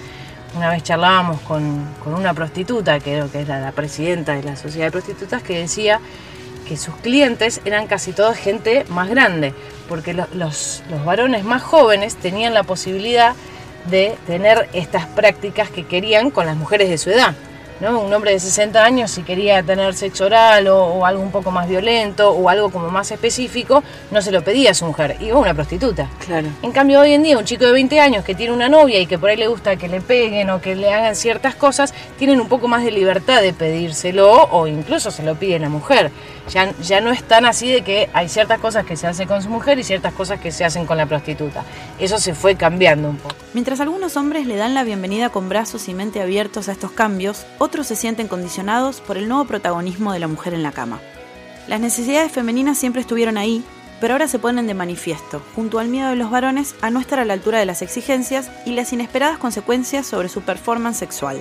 una 0.55 0.71
vez 0.71 0.83
charlábamos 0.83 1.41
con, 1.43 1.87
una 2.07 2.35
prostituta, 2.35 2.99
creo 3.01 3.31
que 3.31 3.43
es 3.43 3.49
la, 3.49 3.73
presidenta 3.73 4.35
de 4.35 4.43
la 4.43 4.57
sociedad 4.57 4.87
de 4.87 4.93
prostitutas, 4.93 5.43
que 5.43 5.59
decía 5.59 6.01
que 6.67 6.77
sus 6.77 6.95
clientes 6.97 7.61
eran 7.65 7.87
casi 7.87 8.13
toda 8.13 8.35
gente 8.35 8.85
más 8.89 9.09
grande, 9.09 9.55
porque 9.89 10.13
los, 10.15 10.29
los 10.35 11.05
varones 11.05 11.45
más 11.45 11.63
jóvenes 11.63 12.17
tenían 12.17 12.55
la 12.55 12.63
posibilidad 12.63 13.35
de 13.89 14.17
tener 14.27 14.69
estas 14.73 15.07
prácticas 15.07 15.71
que 15.71 15.87
querían 15.87 16.31
con 16.31 16.47
las 16.47 16.57
mujeres 16.57 16.89
de 16.89 16.99
su 16.99 17.11
edad. 17.11 17.35
¿No? 17.81 18.01
Un 18.01 18.13
hombre 18.13 18.33
de 18.33 18.41
60 18.41 18.85
años, 18.85 19.11
si 19.11 19.23
quería 19.23 19.63
tener 19.63 19.95
sexo 19.95 20.27
oral 20.27 20.69
o, 20.69 20.85
o 20.85 21.07
algo 21.07 21.23
un 21.23 21.31
poco 21.31 21.51
más 21.51 21.69
violento 21.69 22.31
o 22.31 22.49
algo 22.49 22.71
como 22.71 22.89
más 22.91 23.11
específico, 23.11 23.83
no 24.11 24.23
se 24.23 24.33
lo 24.33 24.43
pedía 24.43 24.71
a 24.71 24.75
su 24.75 24.85
mujer, 24.85 25.17
iba 25.21 25.37
a 25.37 25.41
una 25.41 25.55
prostituta. 25.55 26.09
Claro. 26.25 26.49
En 26.63 26.73
cambio, 26.73 27.01
hoy 27.01 27.13
en 27.13 27.23
día, 27.23 27.39
un 27.39 27.45
chico 27.45 27.65
de 27.65 27.73
20 27.73 28.01
años 28.01 28.25
que 28.25 28.35
tiene 28.35 28.53
una 28.53 28.69
novia 28.69 29.01
y 29.01 29.07
que 29.07 29.19
por 29.19 29.31
ahí 29.31 29.37
le 29.37 29.47
gusta 29.49 29.77
que 29.77 29.89
le 29.89 30.01
peguen 30.01 30.51
o 30.51 30.61
que 30.61 30.75
le 30.75 30.93
hagan 30.93 31.17
ciertas 31.17 31.55
cosas, 31.55 31.95
tienen 32.19 32.41
un 32.41 32.49
poco 32.49 32.69
más 32.69 32.85
de 32.85 32.91
libertad 32.91 33.41
de 33.41 33.53
pedírselo 33.53 34.45
o 34.51 34.67
incluso 34.67 35.11
se 35.11 35.23
lo 35.23 35.35
piden 35.35 35.65
a 35.65 35.69
mujer. 35.69 36.11
Ya, 36.49 36.73
ya 36.83 37.01
no 37.01 37.11
es 37.11 37.23
tan 37.23 37.47
así 37.47 37.71
de 37.71 37.83
que 37.83 38.11
hay 38.13 38.29
ciertas 38.29 38.59
cosas 38.59 38.85
que 38.85 38.97
se 38.97 39.07
hacen 39.07 39.29
con 39.29 39.43
su 39.43 39.49
mujer 39.49 39.79
y 39.79 39.85
ciertas 39.85 40.13
cosas 40.13 40.41
que 40.41 40.51
se 40.51 40.65
hacen 40.65 40.85
con 40.85 40.97
la 40.97 41.07
prostituta. 41.07 41.65
Eso 41.99 42.19
se 42.19 42.35
fue 42.35 42.57
cambiando 42.57 43.09
un 43.09 43.17
poco. 43.19 43.37
Mientras 43.53 43.81
algunos 43.81 44.17
hombres 44.17 44.47
le 44.47 44.57
dan 44.57 44.75
la 44.75 44.85
bienvenida 44.85 45.31
con 45.31 45.49
brazos 45.49 45.89
y 45.89 45.95
mente 45.95 46.21
abiertos 46.21 46.69
a 46.69 46.73
estos 46.73 46.93
cambios, 46.93 47.47
otros 47.59 47.70
se 47.71 47.97
sienten 47.97 48.29
condicionados 48.29 49.01
por 49.01 49.17
el 49.17 49.29
nuevo 49.29 49.45
protagonismo 49.45 50.13
de 50.13 50.19
la 50.19 50.29
mujer 50.29 50.53
en 50.53 50.63
la 50.63 50.73
cama. 50.73 51.01
Las 51.69 51.81
necesidades 51.81 52.33
femeninas 52.33 52.77
siempre 52.77 53.01
estuvieron 53.01 53.39
ahí, 53.39 53.65
pero 54.01 54.15
ahora 54.15 54.29
se 54.29 54.39
ponen 54.39 54.67
de 54.67 54.75
manifiesto, 54.75 55.41
junto 55.55 55.79
al 55.79 55.89
miedo 55.89 56.11
de 56.11 56.17
los 56.17 56.31
varones 56.31 56.75
a 56.83 56.91
no 56.91 57.01
estar 57.01 57.21
a 57.21 57.25
la 57.25 57.35
altura 57.35 57.59
de 57.59 57.67
las 57.67 57.83
exigencias 57.83 58.51
y 58.67 58.73
las 58.73 58.93
inesperadas 58.93 59.39
consecuencias 59.39 60.07
sobre 60.07 60.29
su 60.29 60.43
performance 60.43 60.99
sexual. 60.99 61.41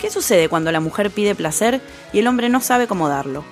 ¿Qué 0.00 0.10
sucede 0.10 0.48
cuando 0.48 0.72
la 0.72 0.80
mujer 0.80 1.10
pide 1.10 1.34
placer 1.34 1.80
y 2.12 2.18
el 2.18 2.26
hombre 2.26 2.48
no 2.48 2.60
sabe 2.60 2.86
cómo 2.86 3.08
darlo? 3.08 3.44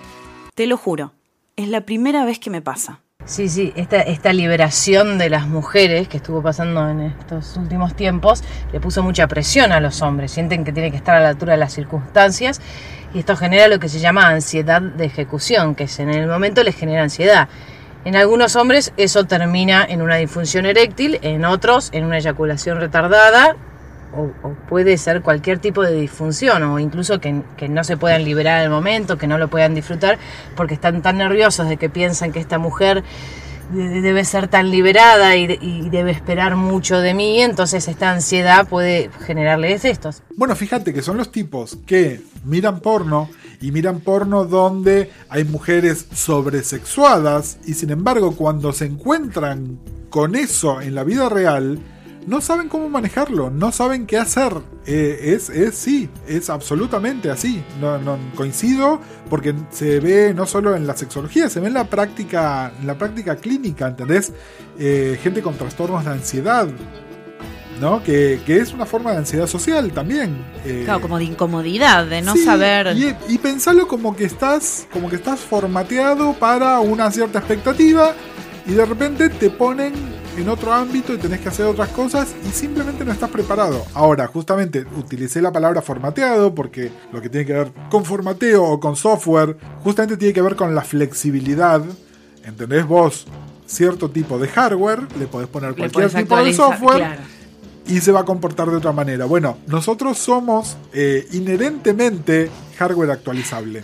Te 0.55 0.67
lo 0.67 0.77
juro, 0.77 1.13
es 1.57 1.69
la 1.69 1.83
primera 1.83 2.25
vez 2.25 2.39
que 2.39 2.51
me 2.51 2.61
pasa. 2.61 3.04
Sí, 3.27 3.49
sí, 3.49 3.73
esta, 3.75 4.03
esta 4.03 4.35
liberación 4.35 5.17
de 5.17 5.31
las 5.31 5.47
mujeres 5.47 6.09
que 6.09 6.19
estuvo 6.19 6.43
pasando 6.43 6.87
en 6.91 7.01
estos 7.01 7.57
últimos 7.57 7.97
tiempos 7.97 8.45
le 8.71 8.81
puso 8.81 9.03
mucha 9.03 9.27
presión 9.29 9.73
a 9.73 9.81
los 9.81 10.03
hombres. 10.03 10.31
Sienten 10.31 10.63
que 10.63 10.73
tienen 10.73 10.91
que 10.91 10.99
estar 10.99 11.17
a 11.17 11.21
la 11.21 11.31
altura 11.31 11.53
de 11.53 11.59
las 11.59 11.73
circunstancias 11.73 12.61
y 13.15 13.21
esto 13.21 13.35
genera 13.35 13.67
lo 13.69 13.79
que 13.79 13.89
se 13.89 13.99
llama 13.99 14.29
ansiedad 14.29 14.83
de 14.83 15.07
ejecución, 15.07 15.75
que 15.75 15.85
es 15.85 15.99
en 16.01 16.11
el 16.11 16.27
momento 16.27 16.63
les 16.63 16.77
genera 16.77 17.03
ansiedad. 17.03 17.49
En 18.05 18.15
algunos 18.15 18.57
hombres 18.57 18.93
eso 18.99 19.25
termina 19.25 19.87
en 19.89 20.03
una 20.03 20.17
disfunción 20.17 20.67
eréctil, 20.67 21.19
en 21.23 21.47
otros 21.47 21.89
en 21.93 22.05
una 22.05 22.19
eyaculación 22.19 22.79
retardada 22.79 23.57
o, 24.17 24.49
o 24.49 24.55
puede 24.69 24.97
ser 24.99 25.23
cualquier 25.23 25.59
tipo 25.59 25.83
de 25.83 25.93
disfunción 25.93 26.63
o 26.63 26.79
incluso 26.79 27.21
que, 27.21 27.43
no 27.69 27.85
se 27.85 27.97
puedan 27.97 28.25
liberar 28.25 28.61
al 28.61 28.71
momento, 28.71 29.19
que 29.19 29.27
no 29.27 29.39
lo 29.39 29.49
puedan 29.49 29.75
disfrutar 29.75 30.19
porque 30.57 30.75
están 30.75 31.03
tan 31.03 31.19
nerviosos 31.19 31.69
de 31.69 31.77
que 31.77 31.89
piensan 31.91 32.33
que 32.33 32.41
esta 32.41 32.59
mujer 32.59 33.03
de- 33.73 34.01
debe 34.03 34.25
ser 34.25 34.49
tan 34.49 34.71
liberada 34.71 35.37
y, 35.37 35.59
y 35.61 35.89
debe 35.89 36.11
esperar 36.11 36.55
mucho 36.57 36.99
de 37.01 37.15
mí, 37.15 37.41
entonces 37.41 37.89
esta 37.89 38.11
ansiedad 38.11 38.69
puede 38.69 39.11
generarles 39.27 39.85
estos. 39.85 40.23
Bueno, 40.37 40.55
fíjate 40.55 40.93
que 40.93 41.03
son 41.03 41.17
los 41.17 41.33
tipos 41.33 41.79
que 41.87 42.21
miran 42.45 42.81
porno 42.81 43.31
y 43.61 43.73
miran 43.73 44.01
porno 44.01 44.45
donde 44.45 45.11
hay 45.31 45.45
mujeres 45.45 46.07
sobresexuadas 46.13 47.59
y 47.67 47.75
sin 47.75 47.91
embargo 47.91 48.35
cuando 48.37 48.73
se 48.73 48.85
encuentran 48.87 49.79
con 50.11 50.35
eso 50.37 50.81
en 50.81 50.95
la 50.95 51.05
vida 51.05 51.29
real, 51.29 51.79
no 52.27 52.41
saben 52.41 52.69
cómo 52.69 52.89
manejarlo, 52.89 53.51
no 53.51 53.71
saben 53.73 54.07
qué 54.07 54.17
hacer. 54.19 54.53
Eh, 54.87 55.35
es, 55.35 55.51
es 55.51 55.75
sí, 55.75 56.09
es 56.27 56.51
absolutamente 56.51 57.31
así. 57.31 57.63
No, 57.81 57.99
no 57.99 58.19
coincido 58.35 59.01
porque 59.29 59.55
se 59.71 60.01
ve 60.01 60.33
no 60.35 60.47
solo 60.47 60.75
en 60.77 60.87
la 60.87 60.97
sexología, 60.97 61.49
se 61.51 61.61
ve 61.61 61.69
en 61.69 61.75
la 61.75 61.85
práctica, 61.85 62.73
en 62.81 62.87
la 62.87 62.97
práctica 62.97 63.37
clínica, 63.37 63.89
¿entendés? 63.89 64.33
Eh, 64.79 65.19
gente 65.23 65.43
con 65.43 65.55
trastornos 65.57 66.05
de 66.05 66.11
ansiedad, 66.13 66.69
¿no? 67.81 68.03
Que, 68.03 68.41
que 68.47 68.59
es 68.59 68.73
una 68.73 68.87
forma 68.87 69.13
de 69.13 69.19
ansiedad 69.19 69.47
social 69.47 69.93
también. 69.93 70.45
eh, 70.65 70.83
Claro, 70.85 71.01
como 71.01 71.19
de 71.19 71.25
incomodidad, 71.25 72.07
de 72.07 72.23
no 72.23 72.35
sí, 72.35 72.45
saber. 72.45 72.97
Y, 72.97 73.15
y 73.29 73.39
pensarlo 73.39 73.87
como 73.89 74.15
que 74.17 74.25
estás. 74.25 74.87
como 74.93 75.11
que 75.11 75.17
estás 75.17 75.41
formateado 75.41 76.35
para 76.35 76.81
una 76.81 77.11
cierta 77.11 77.41
expectativa. 77.41 78.15
Y 78.67 78.73
de 78.73 78.85
repente 78.85 79.29
te 79.29 79.51
ponen 79.51 79.93
en 80.37 80.49
otro 80.49 80.73
ámbito 80.73 81.15
y 81.15 81.19
tenés 81.19 81.41
que 81.41 81.49
hacer 81.49 81.67
otras 81.67 81.91
cosas 81.91 82.35
y 82.49 82.51
simplemente 82.51 83.05
no 83.05 83.13
estás 83.13 83.31
preparado. 83.31 83.85
Ahora, 83.95 84.27
justamente 84.27 84.85
utilicé 84.97 85.41
la 85.41 85.53
palabra 85.53 85.83
formateado 85.83 86.55
porque 86.55 86.91
lo 87.13 87.21
que 87.21 87.29
tiene 87.29 87.47
que 87.47 87.53
ver 87.53 87.73
con 87.91 88.05
formateo 88.05 88.65
o 88.65 88.81
con 88.81 88.97
software, 88.97 89.57
justamente 89.83 90.17
tiene 90.17 90.33
que 90.33 90.43
ver 90.43 90.57
con 90.57 90.75
la 90.75 90.83
flexibilidad. 90.83 91.83
¿Entendés 92.45 92.87
vos? 92.87 93.27
Cierto 93.67 94.11
tipo 94.11 94.39
de 94.39 94.49
hardware, 94.49 95.01
le 95.19 95.27
podés 95.27 95.49
poner 95.49 95.75
cualquier 95.75 96.11
tipo 96.11 96.37
de 96.37 96.53
software 96.53 96.99
claro. 96.99 97.23
Y 97.87 98.01
se 98.01 98.13
va 98.13 98.21
a 98.21 98.25
comportar 98.25 98.71
de 98.71 98.77
otra 98.77 98.93
manera. 98.93 99.27
Bueno, 99.27 99.59
nosotros 99.67 100.19
somos 100.19 100.77
eh, 100.93 101.27
inherentemente 101.33 102.51
hardware 102.79 103.11
actualizable. 103.11 103.83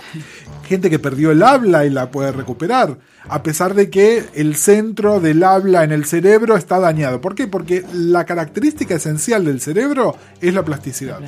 Gente 0.65 0.89
que 0.89 0.99
perdió 0.99 1.31
el 1.33 1.43
habla 1.43 1.85
y 1.85 1.91
la 1.91 2.11
puede 2.11 2.33
recuperar, 2.33 2.99
a 3.29 3.43
pesar 3.43 3.75
de 3.75 3.91
que 3.91 4.25
el 4.35 4.57
centro 4.57 5.21
del 5.21 5.43
habla 5.43 5.85
en 5.85 5.93
el 5.93 6.05
cerebro 6.05 6.57
está 6.57 6.79
dañado. 6.79 7.21
¿Por 7.21 7.35
qué? 7.35 7.47
Porque 7.47 7.85
la 7.93 8.25
característica 8.25 8.95
esencial 8.95 9.45
del 9.45 9.61
cerebro 9.61 10.17
es 10.41 10.55
la 10.55 10.65
plasticidad. 10.65 11.21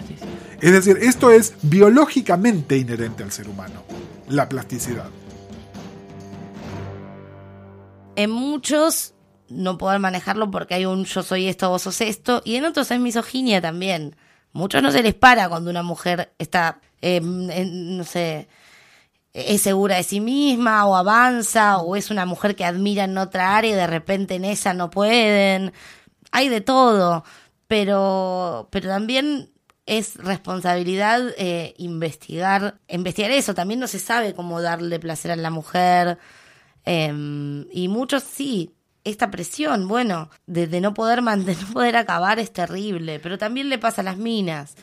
Es 0.61 0.73
decir, 0.73 0.99
esto 1.03 1.31
es 1.31 1.55
biológicamente 1.63 2.77
inherente 2.77 3.23
al 3.23 3.33
ser 3.33 3.49
humano, 3.49 3.83
la 4.29 4.49
plasticidad. 4.49 5.09
En 8.15 8.31
muchos 8.31 9.15
no 9.53 9.79
poder 9.79 9.99
manejarlo 10.01 10.51
porque 10.51 10.75
hay 10.75 10.87
un 10.87 11.05
yo 11.05 11.23
soy 11.23 11.49
esto, 11.49 11.69
vos 11.71 11.83
sos 11.83 12.01
esto, 12.01 12.43
y 12.45 12.57
en 12.57 12.65
otros 12.65 12.91
es 12.91 13.01
misoginia 13.01 13.61
también. 13.61 14.17
Muchos 14.53 14.83
no 14.83 14.91
se 14.93 15.03
les 15.03 15.15
para 15.15 15.49
cuando 15.49 15.71
una 15.71 15.83
mujer 15.83 16.33
está, 16.39 16.81
eh, 17.01 17.17
en- 17.17 17.97
no 17.97 18.05
sé, 18.05 18.49
es 19.33 19.63
segura 19.63 19.97
de 19.97 20.03
sí 20.03 20.21
misma 20.21 20.85
o 20.87 20.95
avanza 20.97 21.79
o 21.79 21.97
es 21.97 22.11
una 22.11 22.27
mujer 22.27 22.55
que 22.55 22.65
admira 22.67 23.05
en 23.05 23.17
otra 23.17 23.57
área 23.57 23.71
y 23.73 23.75
de 23.75 23.87
repente 23.87 24.35
en 24.35 24.45
esa 24.45 24.75
no 24.75 24.91
pueden. 24.91 25.73
Hay 26.33 26.49
de 26.51 26.61
todo, 26.61 27.25
pero, 27.67 28.69
pero 28.71 28.89
también 28.91 29.51
es 29.87 30.17
responsabilidad 30.17 31.21
eh, 31.39 31.75
investigar, 31.79 32.79
investigar 32.89 33.31
eso. 33.31 33.55
También 33.55 33.81
no 33.81 33.87
se 33.87 33.99
sabe 33.99 34.35
cómo 34.35 34.61
darle 34.61 34.99
placer 35.01 35.31
a 35.31 35.37
la 35.37 35.51
mujer. 35.51 36.19
Em, 36.85 37.67
y 37.73 37.89
muchos 37.89 38.23
sí, 38.23 38.71
esta 39.05 39.31
presión, 39.31 39.89
bueno, 39.89 40.31
de, 40.47 40.67
de 40.67 40.81
no 40.81 40.95
poder 40.95 41.23
mantener, 41.23 41.61
no 41.69 41.73
poder 41.73 41.97
acabar 41.97 42.39
es 42.39 42.53
terrible, 42.53 43.19
pero 43.21 43.39
también 43.39 43.69
le 43.69 43.79
pasa 43.79 44.01
a 44.03 44.05
las 44.05 44.17
minas. 44.17 44.75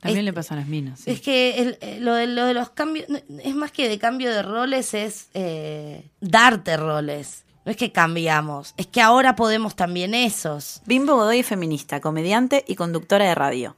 También 0.00 0.20
Es- 0.20 0.24
le 0.26 0.32
pasa 0.32 0.54
a 0.54 0.58
las 0.58 0.66
minas. 0.68 1.00
sí. 1.00 1.10
Es 1.10 1.20
que 1.20 1.58
el- 1.60 1.78
eh, 1.80 1.98
lo, 2.00 2.14
de, 2.14 2.26
lo 2.26 2.44
de 2.44 2.54
los 2.54 2.70
cambios, 2.70 3.06
es 3.42 3.54
más 3.54 3.72
que 3.72 3.88
de 3.88 3.98
cambio 3.98 4.30
de 4.30 4.42
roles, 4.42 4.92
es 4.94 5.28
eh, 5.34 6.04
darte 6.20 6.76
roles. 6.76 7.44
No 7.64 7.70
es 7.72 7.76
que 7.76 7.90
cambiamos, 7.90 8.74
es 8.76 8.86
que 8.86 9.00
ahora 9.00 9.34
podemos 9.34 9.74
también 9.74 10.14
esos. 10.14 10.82
Bimbo 10.86 11.16
Godoy 11.16 11.40
es 11.40 11.46
feminista, 11.46 12.00
comediante 12.00 12.64
y 12.68 12.76
conductora 12.76 13.24
de 13.26 13.34
radio. 13.34 13.74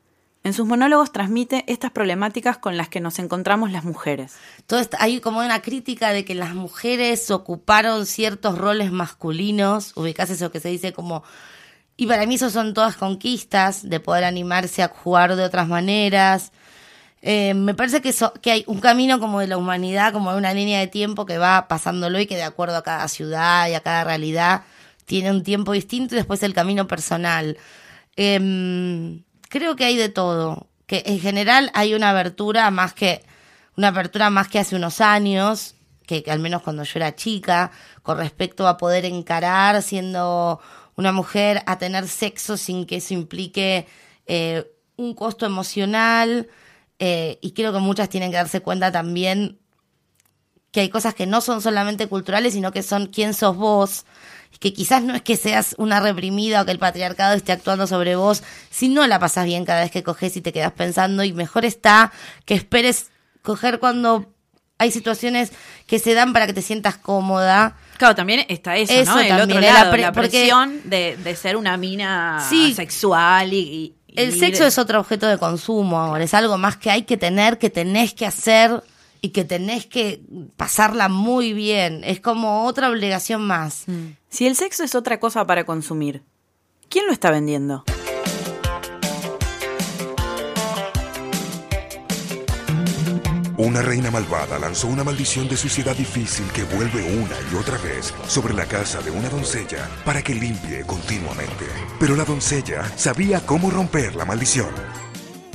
En 0.49 0.55
sus 0.55 0.67
monólogos 0.67 1.13
transmite 1.13 1.63
estas 1.67 1.91
problemáticas 1.91 2.57
con 2.57 2.79
las 2.79 2.89
que 2.89 3.01
nos 3.01 3.19
encontramos 3.19 3.71
las 3.71 3.85
mujeres. 3.85 4.33
Todo 4.67 4.81
esto- 4.81 4.97
hay 4.99 5.21
como 5.21 5.41
una 5.41 5.61
crítica 5.61 6.09
de 6.15 6.25
que 6.25 6.35
las 6.35 6.55
mujeres 6.55 7.31
ocuparon 7.31 8.07
ciertos 8.07 8.57
roles 8.57 8.91
masculinos, 8.91 9.93
ubicás 9.95 10.31
eso 10.31 10.51
que 10.51 10.59
se 10.59 10.71
dice 10.71 10.95
como... 10.95 11.23
Y 11.99 12.07
para 12.07 12.25
mí 12.25 12.37
eso 12.37 12.49
son 12.49 12.73
todas 12.73 12.97
conquistas, 12.97 13.87
de 13.87 14.01
poder 14.01 14.25
animarse 14.25 14.83
a 14.83 14.89
jugar 14.89 15.37
de 15.37 15.45
otras 15.45 15.69
maneras. 15.69 16.51
Eh, 17.21 17.53
me 17.53 17.75
parece 17.75 18.01
que 18.01 18.51
hay 18.51 18.65
un 18.69 18.81
camino 18.81 19.21
como 19.21 19.41
de 19.41 19.49
la 19.49 19.59
humanidad, 19.59 20.15
como 20.15 20.33
de 20.33 20.39
una 20.39 20.55
línea 20.55 20.81
de 20.81 20.87
tiempo 20.87 21.27
que 21.27 21.37
va 21.37 21.69
pasándolo 21.69 22.19
y 22.21 22.27
que 22.27 22.37
de 22.37 22.45
acuerdo 22.45 22.79
a 22.79 22.83
cada 22.83 23.07
ciudad 23.09 23.69
y 23.69 23.75
a 23.75 23.81
cada 23.81 24.03
realidad 24.03 24.63
tiene 25.05 25.31
un 25.31 25.43
tiempo 25.43 25.73
distinto 25.73 26.15
y 26.15 26.17
después 26.17 26.43
el 26.43 26.55
camino 26.55 26.87
personal. 26.87 27.59
Em, 28.17 29.23
creo 29.49 29.77
que 29.77 29.85
hay 29.85 29.97
de 29.97 30.09
todo. 30.09 30.69
Que 30.87 31.03
en 31.07 31.21
general 31.21 31.71
hay 31.75 31.95
una 31.95 32.11
abertura 32.11 32.71
más 32.71 32.95
que 32.95 33.23
una 33.77 33.89
apertura 33.89 34.29
más 34.29 34.49
que 34.49 34.59
hace 34.59 34.75
unos 34.75 35.01
años, 35.01 35.77
que, 36.05 36.25
al 36.29 36.41
menos 36.41 36.63
cuando 36.63 36.83
yo 36.83 36.93
era 36.97 37.15
chica, 37.15 37.71
con 38.03 38.19
respecto 38.19 38.67
a 38.67 38.77
poder 38.77 39.05
encarar 39.05 39.83
siendo 39.83 40.61
una 40.97 41.13
mujer 41.13 41.63
a 41.65 41.79
tener 41.79 42.09
sexo 42.09 42.57
sin 42.57 42.87
que 42.87 42.97
eso 42.97 43.15
implique 43.15 43.87
eh, 44.27 44.69
un 44.97 45.15
costo 45.15 45.47
emocional. 45.47 46.49
eh, 46.99 47.39
y 47.41 47.53
creo 47.53 47.73
que 47.73 47.79
muchas 47.79 48.09
tienen 48.09 48.33
que 48.33 48.37
darse 48.39 48.61
cuenta 48.61 48.91
también 48.91 49.61
que 50.73 50.81
hay 50.81 50.89
cosas 50.89 51.15
que 51.15 51.27
no 51.27 51.41
son 51.41 51.63
solamente 51.63 52.09
culturales, 52.09 52.55
sino 52.55 52.73
que 52.73 52.83
son 52.83 53.07
quién 53.07 53.33
sos 53.33 53.57
vos, 53.57 54.05
que 54.61 54.73
quizás 54.73 55.03
no 55.03 55.15
es 55.15 55.23
que 55.23 55.37
seas 55.37 55.75
una 55.79 56.01
reprimida 56.01 56.63
o 56.63 56.65
que 56.65 56.73
el 56.73 56.79
patriarcado 56.79 57.35
esté 57.37 57.53
actuando 57.53 57.87
sobre 57.87 58.17
vos, 58.17 58.43
si 58.71 58.89
no 58.89 59.07
la 59.07 59.19
pasas 59.19 59.45
bien 59.47 59.65
cada 59.65 59.83
vez 59.83 59.91
que 59.91 60.03
coges 60.03 60.37
y 60.37 60.41
te 60.41 60.53
quedas 60.53 60.73
pensando, 60.73 61.23
y 61.25 61.33
mejor 61.33 61.65
está 61.65 62.13
que 62.45 62.55
esperes 62.55 63.11
coger 63.43 63.79
cuando 63.79 64.33
hay 64.79 64.91
situaciones 64.91 65.53
que 65.87 65.99
se 65.99 66.15
dan 66.15 66.33
para 66.33 66.47
que 66.47 66.53
te 66.53 66.63
sientas 66.63 66.97
cómoda. 66.97 67.77
Claro, 67.99 68.15
también 68.15 68.45
está 68.49 68.77
eso, 68.77 68.93
Eso 68.93 69.15
¿no? 69.15 69.21
El 69.21 69.29
también, 69.29 69.51
otro 69.59 69.61
la 69.61 69.73
lado, 69.73 69.91
pre- 69.91 70.03
la 70.03 70.13
porque- 70.13 70.29
presión 70.31 70.81
de, 70.85 71.17
de 71.17 71.37
ser 71.37 71.57
una 71.57 71.77
mina 71.77 72.45
Sí. 72.49 72.75
sexual 72.75 73.53
y... 73.53 73.57
y- 73.59 73.95
El 74.21 74.39
sexo 74.39 74.65
es 74.67 74.79
otro 74.79 75.01
objeto 75.01 75.27
de 75.27 75.39
consumo 75.39 75.99
ahora, 75.99 76.23
es 76.25 76.35
algo 76.35 76.59
más 76.59 76.77
que 76.77 76.91
hay 76.91 77.03
que 77.03 77.17
tener, 77.17 77.59
que 77.59 77.71
tenés 77.71 78.15
que 78.15 78.27
hacer 78.27 78.83
y 79.21 79.31
que 79.31 79.45
tenés 79.45 79.87
que 79.87 80.21
pasarla 80.57 81.09
muy 81.09 81.53
bien. 81.53 82.03
Es 82.05 82.21
como 82.21 82.65
otra 82.67 82.89
obligación 82.89 83.43
más. 83.43 83.85
Si 84.31 84.47
el 84.47 84.57
sexo 84.57 84.85
es 84.85 84.95
otra 84.95 85.19
cosa 85.21 85.47
para 85.47 85.65
consumir, 85.65 86.23
¿quién 86.91 87.07
lo 87.07 87.13
está 87.13 87.31
vendiendo? 87.31 87.85
Una 93.57 93.83
reina 93.83 94.11
malvada 94.11 94.59
lanzó 94.59 94.87
una 94.87 95.03
maldición 95.03 95.49
de 95.49 95.57
suciedad 95.57 95.97
difícil 95.97 96.45
que 96.53 96.63
vuelve 96.63 97.03
una 97.19 97.35
y 97.51 97.57
otra 97.57 97.77
vez 97.79 98.15
sobre 98.29 98.55
la 98.55 98.67
casa 98.67 99.01
de 99.01 99.11
una 99.11 99.31
doncella 99.31 99.89
para 100.05 100.23
que 100.23 100.35
limpie 100.35 100.85
continuamente. 100.87 101.65
Pero 101.99 102.15
la 102.15 102.25
doncella 102.25 102.85
sabía 102.97 103.45
cómo 103.45 103.71
romper 103.71 104.15
la 104.15 104.27
maldición. 104.27 104.69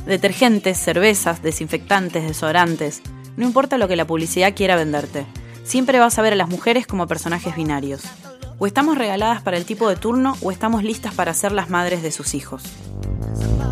Detergentes, 0.06 0.80
cervezas, 0.80 1.42
desinfectantes, 1.44 2.28
desodorantes. 2.28 3.04
No 3.38 3.46
importa 3.46 3.78
lo 3.78 3.88
que 3.88 3.96
la 3.96 4.08
publicidad 4.08 4.54
quiera 4.54 4.76
venderte. 4.76 5.26
Siempre 5.64 6.00
vas 6.00 6.20
a 6.20 6.24
ver 6.24 6.34
a 6.34 6.38
las 6.38 6.50
mujeres 6.50 6.88
como 6.88 7.08
personajes 7.08 7.56
binarios. 7.56 8.04
O 8.64 8.66
estamos 8.66 8.98
regaladas 8.98 9.42
para 9.42 9.58
el 9.58 9.66
tipo 9.66 9.90
de 9.90 9.98
turno 9.98 10.38
o 10.42 10.50
estamos 10.50 10.84
listas 10.84 11.14
para 11.14 11.34
ser 11.34 11.52
las 11.52 11.70
madres 11.70 12.02
de 12.02 12.14
sus 12.14 12.34
hijos. 12.34 12.64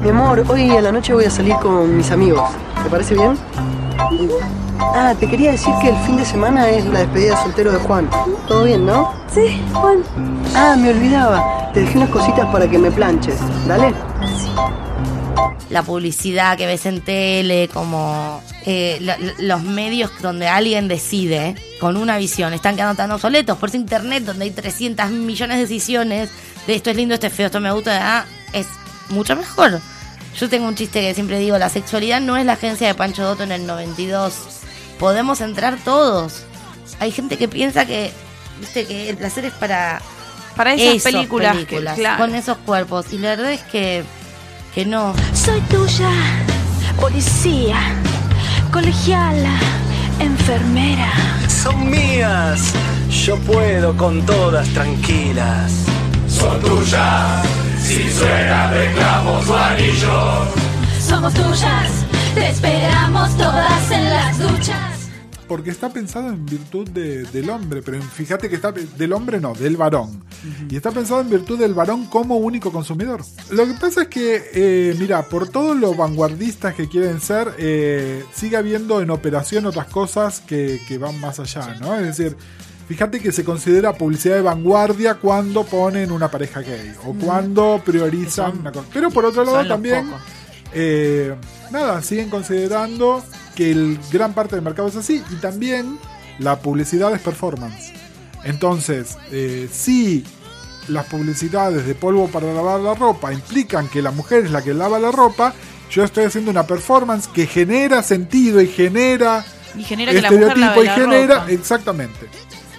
Mi 0.01 0.09
amor, 0.09 0.43
hoy 0.49 0.69
a 0.71 0.81
la 0.81 0.91
noche 0.91 1.13
voy 1.13 1.23
a 1.23 1.29
salir 1.29 1.55
con 1.61 1.95
mis 1.95 2.11
amigos. 2.11 2.41
¿Te 2.83 2.89
parece 2.89 3.13
bien? 3.13 3.37
Ah, 4.77 5.15
te 5.17 5.29
quería 5.29 5.51
decir 5.51 5.73
que 5.81 5.91
el 5.91 5.95
fin 5.99 6.17
de 6.17 6.25
semana 6.25 6.69
es 6.69 6.85
la 6.87 6.99
despedida 6.99 7.37
de 7.37 7.41
soltero 7.41 7.71
de 7.71 7.77
Juan. 7.77 8.09
¿Todo 8.49 8.65
bien, 8.65 8.85
no? 8.85 9.13
Sí, 9.33 9.63
Juan. 9.71 10.03
Ah, 10.53 10.75
me 10.77 10.89
olvidaba. 10.89 11.71
Te 11.73 11.79
dejé 11.79 11.97
unas 11.97 12.09
cositas 12.09 12.45
para 12.47 12.69
que 12.69 12.77
me 12.77 12.91
planches. 12.91 13.39
Dale. 13.65 13.93
La 15.69 15.83
publicidad 15.83 16.57
que 16.57 16.65
ves 16.65 16.85
en 16.85 16.99
tele, 16.99 17.69
como 17.73 18.41
eh, 18.65 18.97
lo- 19.01 19.17
lo- 19.17 19.33
los 19.39 19.63
medios 19.63 20.11
donde 20.21 20.47
alguien 20.47 20.87
decide 20.87 21.55
con 21.79 21.97
una 21.97 22.17
visión, 22.17 22.53
están 22.53 22.75
quedando 22.75 22.95
tan 22.95 23.11
obsoletos. 23.11 23.57
Por 23.57 23.69
eso 23.69 23.77
internet, 23.77 24.23
donde 24.23 24.45
hay 24.45 24.51
300 24.51 25.09
millones 25.11 25.57
de 25.57 25.63
decisiones 25.63 26.29
de 26.67 26.75
esto 26.75 26.89
es 26.91 26.95
lindo, 26.95 27.13
esto 27.15 27.27
es 27.27 27.33
feo, 27.33 27.47
esto 27.47 27.59
me 27.59 27.71
gusta, 27.71 28.19
ah, 28.19 28.25
es 28.53 28.67
mucho 29.09 29.35
mejor. 29.35 29.79
Yo 30.39 30.47
tengo 30.47 30.67
un 30.67 30.75
chiste 30.75 31.01
que 31.01 31.13
siempre 31.13 31.39
digo, 31.39 31.57
la 31.57 31.69
sexualidad 31.69 32.21
no 32.21 32.37
es 32.37 32.45
la 32.45 32.53
agencia 32.53 32.87
de 32.87 32.93
Pancho 32.95 33.23
Dotto 33.23 33.43
en 33.43 33.51
el 33.51 33.65
92. 33.65 34.33
Podemos 34.99 35.41
entrar 35.41 35.77
todos. 35.83 36.43
Hay 36.99 37.11
gente 37.11 37.37
que 37.37 37.47
piensa 37.47 37.85
que, 37.85 38.11
viste, 38.59 38.85
que 38.85 39.09
el 39.09 39.17
placer 39.17 39.45
es 39.45 39.53
para 39.53 40.01
Para 40.55 40.73
esas 40.75 40.95
esos 40.95 41.03
películas 41.11 41.57
que- 41.57 41.65
películas, 41.65 41.97
claro. 41.97 42.17
con 42.23 42.35
esos 42.35 42.57
cuerpos. 42.59 43.07
Y 43.11 43.17
la 43.17 43.29
verdad 43.29 43.51
es 43.51 43.61
que, 43.63 44.03
que 44.75 44.85
no. 44.85 45.13
Soy 45.33 45.59
tuya, 45.61 46.09
policía, 46.99 47.75
colegiala, 48.71 49.59
enfermera. 50.19 51.11
Son 51.47 51.89
mías, 51.89 52.73
yo 53.25 53.37
puedo 53.39 53.95
con 53.97 54.25
todas 54.25 54.67
tranquilas. 54.69 55.71
Son 56.27 56.59
tuyas, 56.61 57.45
si 57.81 58.09
suena 58.09 58.71
reclamos 58.71 59.47
o 59.49 59.57
anillos. 59.57 60.47
Somos 61.05 61.33
tuyas, 61.33 62.05
te 62.33 62.49
esperamos 62.49 63.35
todas 63.37 63.91
en 63.91 64.09
las 64.09 64.39
duchas. 64.39 64.90
Porque 65.51 65.69
está 65.69 65.89
pensado 65.89 66.29
en 66.29 66.45
virtud 66.45 66.87
de- 66.91 67.23
del 67.25 67.49
hombre, 67.49 67.81
pero 67.81 68.01
fíjate 68.01 68.47
que 68.47 68.55
está 68.55 68.71
del 68.71 69.11
hombre 69.11 69.41
no, 69.41 69.53
del 69.53 69.75
varón. 69.75 70.23
Y 70.69 70.77
está 70.77 70.91
pensado 70.91 71.19
en 71.19 71.29
virtud 71.29 71.59
del 71.59 71.73
varón 71.73 72.05
como 72.05 72.37
único 72.37 72.71
consumidor. 72.71 73.21
Lo 73.49 73.65
que 73.67 73.73
pasa 73.73 74.03
es 74.03 74.07
que, 74.07 74.43
eh, 74.53 74.95
mira, 74.97 75.23
por 75.23 75.49
todo 75.49 75.73
lo 75.75 75.93
vanguardistas 75.93 76.73
que 76.73 76.87
quieren 76.87 77.19
ser, 77.19 77.53
eh, 77.57 78.23
sigue 78.33 78.55
habiendo 78.55 79.01
en 79.01 79.09
operación 79.09 79.65
otras 79.65 79.87
cosas 79.87 80.39
que, 80.39 80.79
que 80.87 80.97
van 80.97 81.19
más 81.19 81.37
allá, 81.41 81.75
¿no? 81.81 81.97
Es 81.97 82.15
decir, 82.17 82.37
fíjate 82.87 83.19
que 83.19 83.33
se 83.33 83.43
considera 83.43 83.91
publicidad 83.97 84.35
de 84.35 84.41
vanguardia 84.43 85.15
cuando 85.15 85.65
ponen 85.65 86.13
una 86.13 86.31
pareja 86.31 86.61
gay 86.61 86.93
o 87.05 87.13
cuando 87.13 87.81
priorizan 87.83 88.57
una 88.59 88.71
cosa. 88.71 88.87
Pero 88.93 89.09
por 89.11 89.25
otro 89.25 89.43
lado 89.43 89.57
los 89.57 89.67
también... 89.67 90.09
Eh, 90.73 91.35
nada, 91.71 92.01
siguen 92.01 92.29
considerando 92.29 93.21
que 93.61 93.69
el 93.71 93.99
gran 94.11 94.33
parte 94.33 94.55
del 94.55 94.63
mercado 94.63 94.87
es 94.87 94.95
así 94.95 95.21
y 95.29 95.35
también 95.35 95.99
la 96.39 96.59
publicidad 96.59 97.13
es 97.13 97.21
performance. 97.21 97.91
Entonces, 98.43 99.17
eh, 99.31 99.69
si 99.71 100.25
las 100.87 101.05
publicidades 101.05 101.85
de 101.85 101.93
polvo 101.93 102.27
para 102.27 102.51
lavar 102.51 102.79
la 102.79 102.95
ropa 102.95 103.31
implican 103.31 103.87
que 103.87 104.01
la 104.01 104.09
mujer 104.09 104.45
es 104.45 104.51
la 104.51 104.63
que 104.63 104.73
lava 104.73 104.97
la 104.97 105.11
ropa, 105.11 105.53
yo 105.91 106.03
estoy 106.03 106.23
haciendo 106.23 106.49
una 106.49 106.65
performance 106.65 107.27
que 107.27 107.45
genera 107.45 108.01
sentido 108.01 108.61
y 108.61 108.67
genera 108.67 109.45
Y 109.75 109.83
genera 109.83 110.11
que 110.11 110.21
la 110.21 110.31
mujer 110.31 110.57
estereotipo 110.57 110.59
lave 110.59 110.81
y 110.81 110.85
la 110.85 110.95
genera 110.95 111.35
ropa. 111.41 111.51
exactamente. 111.51 112.29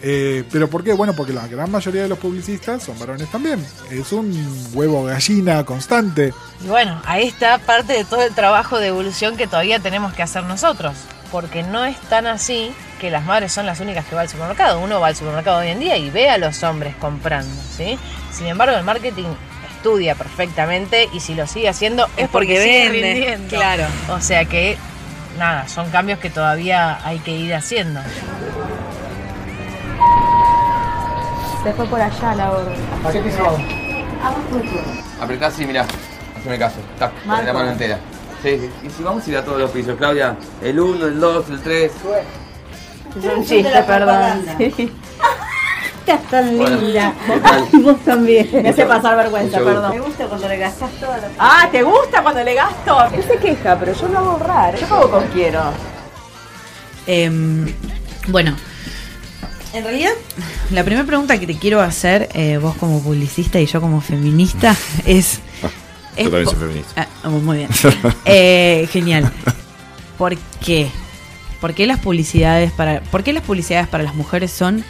Eh, 0.05 0.43
pero 0.51 0.69
¿por 0.69 0.83
qué? 0.83 0.93
Bueno, 0.93 1.13
porque 1.15 1.33
la 1.33 1.47
gran 1.47 1.71
mayoría 1.71 2.03
de 2.03 2.09
los 2.09 2.19
publicistas 2.19 2.83
son 2.83 2.99
varones 2.99 3.31
también. 3.31 3.65
Es 3.91 4.11
un 4.13 4.33
huevo 4.75 5.05
gallina 5.05 5.65
constante. 5.65 6.35
Y 6.61 6.67
bueno, 6.67 7.01
ahí 7.07 7.29
está 7.29 7.59
parte 7.59 7.93
de 7.93 8.05
todo 8.05 8.23
el 8.23 8.35
trabajo 8.35 8.79
de 8.81 8.89
evolución 8.89 9.37
que 9.37 9.47
todavía 9.47 9.79
tenemos 9.79 10.13
que 10.13 10.23
hacer 10.23 10.43
nosotros. 10.45 10.95
Porque 11.31 11.63
no 11.63 11.85
es 11.85 11.97
tan 12.11 12.27
así 12.27 12.73
que 13.01 13.11
las 13.11 13.25
madres 13.25 13.53
son 13.53 13.65
las 13.65 13.79
únicas 13.81 14.05
que 14.05 14.15
va 14.17 14.23
al 14.23 14.29
supermercado. 14.29 14.81
Uno 14.81 14.99
va 15.01 15.07
al 15.07 15.17
supermercado 15.17 15.59
hoy 15.61 15.69
en 15.69 15.79
día 15.81 15.97
y 15.97 16.11
ve 16.11 16.29
a 16.29 16.37
los 16.37 16.63
hombres 16.65 16.95
comprando, 16.97 17.55
¿sí? 17.77 17.97
Sin 18.33 18.47
embargo, 18.49 18.77
el 18.77 18.83
marketing 18.85 19.29
estudia 19.77 20.15
perfectamente 20.17 21.09
y 21.13 21.21
si 21.21 21.35
lo 21.35 21.47
sigue 21.47 21.69
haciendo 21.69 22.07
es, 22.17 22.25
Es 22.25 22.29
porque 22.29 22.61
sigue 22.61 22.89
vende, 22.91 23.13
rindiendo. 23.15 23.49
claro. 23.57 23.85
O 24.11 24.21
sea 24.21 24.45
que, 24.47 24.77
nada, 25.39 25.69
son 25.69 25.91
cambios 25.91 26.19
que 26.19 26.29
todavía 26.29 26.99
hay 27.07 27.19
que 27.21 27.31
ir 27.31 27.55
haciendo. 27.55 28.01
Se 31.63 31.73
fue 31.73 31.87
por 31.87 32.01
allá 32.01 32.35
la 32.35 32.51
orden. 32.53 32.75
¿A 33.07 33.11
qué 33.13 33.21
piso 33.21 33.43
vamos? 33.43 33.61
Apretá 35.21 35.47
así, 35.47 35.65
mirá. 35.65 35.87
Haceme 36.37 36.59
caso. 36.59 36.77
Tac, 36.99 37.13
con 37.25 37.47
la 37.47 37.53
mano 37.53 37.71
entera. 37.71 37.99
Sí, 38.43 38.59
sí. 38.59 38.71
Y 38.85 38.91
si 38.91 39.03
vamos 39.03 39.27
a 39.27 39.31
ir 39.31 39.37
a 39.37 39.45
todos 39.45 39.61
los 39.61 39.71
pisos, 39.71 39.97
Claudia. 39.97 40.37
El 40.61 40.81
1, 40.81 41.07
el 41.07 41.21
2, 41.21 41.51
el 41.51 41.61
3. 41.61 41.93
Es 43.19 43.33
un 43.37 43.45
chiste, 43.45 43.83
perdón. 43.85 44.45
Sí. 44.59 44.93
Estás 46.01 46.23
tan 46.31 46.59
Bueno, 46.59 46.77
linda. 46.79 47.13
¿qué? 47.71 47.77
Y 47.77 47.81
vos 47.83 47.97
también. 48.05 48.49
Me 48.53 48.71
hace 48.71 48.85
pasar 48.85 49.17
vergüenza, 49.17 49.59
Mucho 49.59 49.71
perdón. 49.71 49.91
Me 49.93 50.01
gusta 50.01 50.27
cuando 50.27 50.49
le 50.49 50.57
gastas 50.57 50.91
toda 50.99 51.17
la... 51.19 51.29
Ah, 51.39 51.69
¿te 51.71 51.83
gusta 51.85 52.23
cuando 52.25 52.43
le 52.43 52.55
gasto? 52.55 52.99
Él 53.15 53.23
se 53.23 53.37
queja, 53.37 53.79
pero 53.79 53.93
yo 53.93 54.09
lo 54.09 54.19
hago 54.19 54.31
ahorrar. 54.33 54.75
Yo 54.77 54.89
pago 54.89 55.11
con 55.13 55.25
quiero. 55.29 55.61
Em, 57.07 57.73
bueno, 58.27 58.57
en 59.73 59.85
realidad, 59.85 60.13
la 60.71 60.85
primera 60.85 61.07
pregunta 61.07 61.39
que 61.41 61.47
te 61.47 61.57
quiero 61.57 61.81
hacer, 61.81 62.29
eh, 62.35 62.59
vos 62.59 62.75
como 62.77 63.03
publicista 63.03 63.61
y 63.61 63.67
yo 63.67 63.81
como 63.81 64.01
feminista, 64.01 64.77
es... 65.07 65.41
es 66.17 66.25
Yo 66.25 66.31
también 66.31 66.47
soy 66.47 66.59
feminista. 66.59 67.09
Ah, 67.23 67.29
muy 67.29 67.59
bien. 67.59 67.71
Eh, 68.25 68.89
genial. 68.93 69.31
¿Por 70.19 70.37
qué? 70.65 70.89
¿Por 71.61 71.75
qué 71.75 71.87
las 71.87 72.01
publicidades 72.01 72.73
para, 72.73 73.01
por 73.03 73.23
qué 73.23 73.33
las 73.33 73.43
publicidades 73.45 73.89
para 73.89 74.03
las 74.05 74.15
mujeres 74.15 74.51
son 74.51 74.85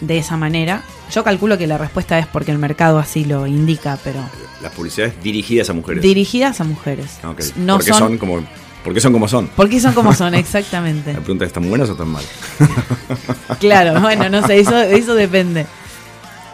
de 0.00 0.18
esa 0.18 0.36
manera? 0.36 0.82
Yo 1.12 1.24
calculo 1.24 1.58
que 1.58 1.66
la 1.66 1.76
respuesta 1.78 2.18
es 2.18 2.26
porque 2.26 2.52
el 2.52 2.58
mercado 2.58 2.98
así 2.98 3.24
lo 3.24 3.46
indica, 3.46 3.98
pero 4.04 4.20
Las 4.62 4.72
publicidades 4.72 5.14
dirigidas 5.22 5.68
a 5.70 5.72
mujeres. 5.72 6.02
dirigidas 6.02 6.60
a 6.60 6.64
mujeres. 6.64 7.18
Ah, 7.22 7.30
ok. 7.30 7.40
No 7.56 7.74
porque 7.76 7.90
son- 7.90 7.98
son... 7.98 8.18
como. 8.18 8.44
¿Por 8.84 8.94
qué 8.94 9.00
son 9.00 9.12
como 9.12 9.28
son? 9.28 9.48
¿Por 9.48 9.68
qué 9.68 9.78
son 9.80 9.92
como 9.92 10.14
son? 10.14 10.34
Exactamente. 10.36 11.12
La 11.12 11.20
pregunta 11.20 11.44
es: 11.44 11.48
¿están 11.50 11.68
buenas 11.68 11.88
o 11.88 11.92
están 11.92 12.08
mal? 12.08 12.24
Claro, 13.58 14.00
bueno, 14.00 14.28
no 14.28 14.46
sé, 14.46 14.60
eso, 14.60 14.76
eso 14.80 15.14
depende. 15.14 15.66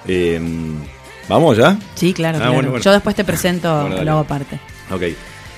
Eh, 0.08 0.40
¿Vamos 1.28 1.56
ya? 1.56 1.78
Sí, 1.94 2.12
claro, 2.14 2.38
Ah, 2.38 2.40
claro. 2.40 2.54
bueno, 2.54 2.70
bueno. 2.70 2.84
Yo 2.84 2.92
después 2.92 3.14
te 3.16 3.24
presento, 3.24 3.82
Bueno, 3.82 4.02
lo 4.02 4.10
hago 4.12 4.20
aparte. 4.20 4.58
Ok. 4.90 5.02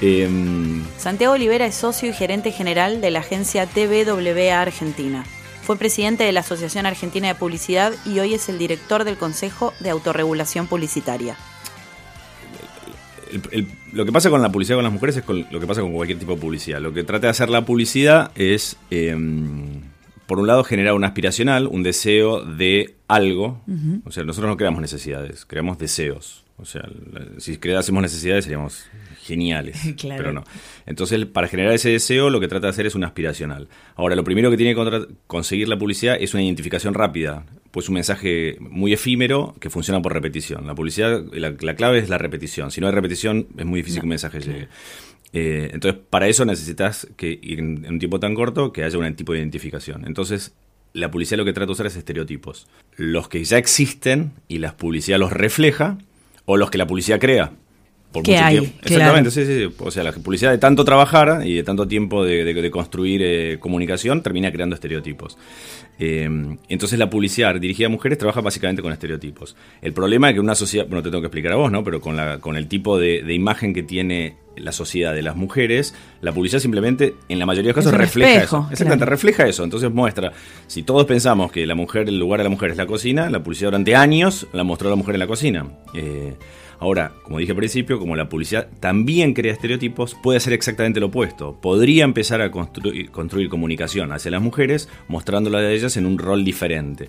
Eh, 0.00 0.82
Santiago 0.98 1.34
Olivera 1.34 1.66
es 1.66 1.74
socio 1.74 2.08
y 2.10 2.12
gerente 2.12 2.52
general 2.52 3.00
de 3.00 3.10
la 3.10 3.20
agencia 3.20 3.66
TVWA 3.66 4.60
Argentina. 4.60 5.24
Fue 5.62 5.76
presidente 5.76 6.24
de 6.24 6.32
la 6.32 6.40
Asociación 6.40 6.86
Argentina 6.86 7.28
de 7.28 7.34
Publicidad 7.34 7.92
y 8.06 8.18
hoy 8.20 8.32
es 8.34 8.48
el 8.48 8.58
director 8.58 9.04
del 9.04 9.16
Consejo 9.18 9.74
de 9.80 9.90
Autorregulación 9.90 10.66
Publicitaria. 10.66 11.36
El- 13.32 13.42
el- 13.52 13.66
lo 13.92 14.04
que 14.04 14.12
pasa 14.12 14.30
con 14.30 14.42
la 14.42 14.50
publicidad 14.50 14.76
con 14.76 14.84
las 14.84 14.92
mujeres 14.92 15.16
es 15.18 15.22
con 15.22 15.46
lo 15.50 15.60
que 15.60 15.66
pasa 15.66 15.80
con 15.80 15.92
cualquier 15.92 16.18
tipo 16.18 16.34
de 16.34 16.40
publicidad. 16.40 16.80
Lo 16.80 16.92
que 16.92 17.02
trata 17.04 17.26
de 17.26 17.30
hacer 17.30 17.48
la 17.50 17.64
publicidad 17.64 18.30
es, 18.34 18.76
eh, 18.90 19.16
por 20.26 20.38
un 20.38 20.46
lado, 20.46 20.64
generar 20.64 20.94
un 20.94 21.04
aspiracional, 21.04 21.66
un 21.66 21.82
deseo 21.82 22.44
de 22.44 22.94
algo. 23.08 23.62
O 24.04 24.10
sea, 24.12 24.24
nosotros 24.24 24.50
no 24.50 24.56
creamos 24.56 24.80
necesidades, 24.80 25.44
creamos 25.46 25.78
deseos. 25.78 26.44
O 26.60 26.64
sea, 26.64 26.82
si 27.38 27.56
creásemos 27.58 28.02
necesidades 28.02 28.44
seríamos 28.44 28.84
geniales, 29.22 29.78
Claro. 29.96 30.16
pero 30.18 30.32
no. 30.32 30.44
Entonces, 30.86 31.24
para 31.26 31.46
generar 31.46 31.72
ese 31.72 31.88
deseo, 31.90 32.30
lo 32.30 32.40
que 32.40 32.48
trata 32.48 32.66
de 32.66 32.70
hacer 32.70 32.86
es 32.86 32.94
un 32.96 33.04
aspiracional. 33.04 33.68
Ahora, 33.94 34.16
lo 34.16 34.24
primero 34.24 34.50
que 34.50 34.56
tiene 34.56 34.74
que 34.74 35.06
conseguir 35.28 35.68
la 35.68 35.78
publicidad 35.78 36.16
es 36.18 36.34
una 36.34 36.42
identificación 36.42 36.94
rápida, 36.94 37.44
pues 37.70 37.88
un 37.88 37.94
mensaje 37.94 38.56
muy 38.60 38.92
efímero 38.92 39.54
que 39.60 39.70
funciona 39.70 40.00
por 40.00 40.12
repetición. 40.12 40.66
La 40.66 40.74
publicidad, 40.74 41.22
la, 41.32 41.54
la 41.60 41.74
clave 41.74 41.98
es 41.98 42.08
la 42.08 42.18
repetición. 42.18 42.70
Si 42.70 42.80
no 42.80 42.86
hay 42.86 42.92
repetición, 42.92 43.48
es 43.56 43.66
muy 43.66 43.80
difícil 43.80 44.00
que 44.00 44.06
un 44.06 44.10
mensaje 44.10 44.40
llegue. 44.40 44.68
Eh, 45.32 45.70
entonces, 45.72 46.00
para 46.08 46.28
eso 46.28 46.44
necesitas 46.44 47.06
que 47.16 47.38
en 47.42 47.86
un 47.86 47.98
tiempo 47.98 48.18
tan 48.18 48.34
corto 48.34 48.72
que 48.72 48.84
haya 48.84 48.98
un 48.98 49.14
tipo 49.14 49.32
de 49.32 49.40
identificación. 49.40 50.06
Entonces, 50.06 50.54
la 50.92 51.10
publicidad 51.10 51.38
lo 51.38 51.44
que 51.44 51.52
trata 51.52 51.66
de 51.66 51.72
usar 51.72 51.86
es 51.86 51.96
estereotipos. 51.96 52.66
Los 52.96 53.28
que 53.28 53.44
ya 53.44 53.58
existen 53.58 54.32
y 54.48 54.58
la 54.58 54.76
publicidad 54.76 55.18
los 55.18 55.32
refleja, 55.32 55.98
o 56.44 56.56
los 56.56 56.70
que 56.70 56.78
la 56.78 56.86
publicidad 56.86 57.20
crea. 57.20 57.52
Por 58.12 58.26
mucho 58.26 58.42
hay, 58.42 58.58
tiempo. 58.60 58.78
claro. 58.80 58.94
Exactamente, 58.94 59.30
sí, 59.30 59.44
sí, 59.44 59.66
sí. 59.68 59.74
O 59.80 59.90
sea, 59.90 60.02
la 60.02 60.12
publicidad 60.12 60.50
de 60.50 60.58
tanto 60.58 60.84
trabajar 60.84 61.42
y 61.46 61.54
de 61.54 61.62
tanto 61.62 61.86
tiempo 61.86 62.24
de, 62.24 62.42
de- 62.44 62.54
de 62.54 62.70
construir 62.70 63.20
eh, 63.22 63.58
comunicación 63.60 64.22
termina 64.22 64.50
creando 64.50 64.74
estereotipos. 64.74 65.36
Eh, 66.00 66.28
entonces 66.68 66.98
la 66.98 67.10
publicidad 67.10 67.54
dirigida 67.56 67.86
a 67.88 67.90
mujeres 67.90 68.18
trabaja 68.18 68.40
básicamente 68.40 68.82
con 68.82 68.92
estereotipos. 68.92 69.56
El 69.82 69.92
problema 69.92 70.28
es 70.28 70.34
que 70.34 70.40
una 70.40 70.54
sociedad, 70.54 70.86
bueno, 70.86 71.02
te 71.02 71.10
tengo 71.10 71.20
que 71.20 71.26
explicar 71.26 71.52
a 71.52 71.56
vos, 71.56 71.70
¿no? 71.72 71.82
Pero 71.84 72.00
con, 72.00 72.16
la, 72.16 72.38
con 72.38 72.56
el 72.56 72.66
tipo 72.68 72.98
de, 72.98 73.22
de 73.22 73.34
imagen 73.34 73.74
que 73.74 73.82
tiene 73.82 74.36
la 74.56 74.72
sociedad 74.72 75.12
de 75.14 75.22
las 75.22 75.36
mujeres, 75.36 75.94
la 76.20 76.32
publicidad 76.32 76.60
simplemente, 76.60 77.14
en 77.28 77.38
la 77.38 77.46
mayoría 77.46 77.72
de 77.72 77.76
los 77.76 77.84
Es 77.84 77.84
casos, 77.84 77.92
un 77.92 77.98
refleja 77.98 78.30
espejo, 78.32 78.56
eso. 78.58 78.68
Exactamente, 78.72 79.04
claro. 79.04 79.10
refleja 79.10 79.46
eso. 79.46 79.64
Entonces 79.64 79.90
muestra, 79.92 80.32
si 80.66 80.82
todos 80.82 81.04
pensamos 81.04 81.52
que 81.52 81.66
la 81.66 81.74
mujer, 81.74 82.08
el 82.08 82.18
lugar 82.18 82.40
de 82.40 82.44
la 82.44 82.50
mujer 82.50 82.70
es 82.70 82.76
la 82.76 82.86
cocina, 82.86 83.28
la 83.28 83.42
publicidad 83.42 83.68
durante 83.70 83.94
años 83.96 84.46
la 84.52 84.64
mostró 84.64 84.88
a 84.88 84.90
la 84.90 84.96
mujer 84.96 85.14
en 85.16 85.18
la 85.20 85.26
cocina. 85.26 85.66
Eh, 85.94 86.34
ahora, 86.80 87.12
como 87.22 87.38
dije 87.38 87.52
al 87.52 87.58
principio, 87.58 87.98
como 87.98 88.16
la 88.16 88.28
publicidad 88.28 88.68
también 88.80 89.34
crea 89.34 89.52
estereotipos, 89.52 90.16
puede 90.22 90.38
hacer 90.38 90.52
exactamente 90.52 91.00
lo 91.00 91.06
opuesto. 91.06 91.58
Podría 91.60 92.04
empezar 92.04 92.40
a 92.40 92.50
construir, 92.50 93.48
comunicación 93.48 94.12
hacia 94.12 94.30
las 94.30 94.42
mujeres, 94.42 94.88
mostrándola 95.08 95.58
a 95.58 95.70
ellas 95.70 95.96
en 95.96 96.06
un 96.06 96.18
rol 96.18 96.44
diferente. 96.44 97.08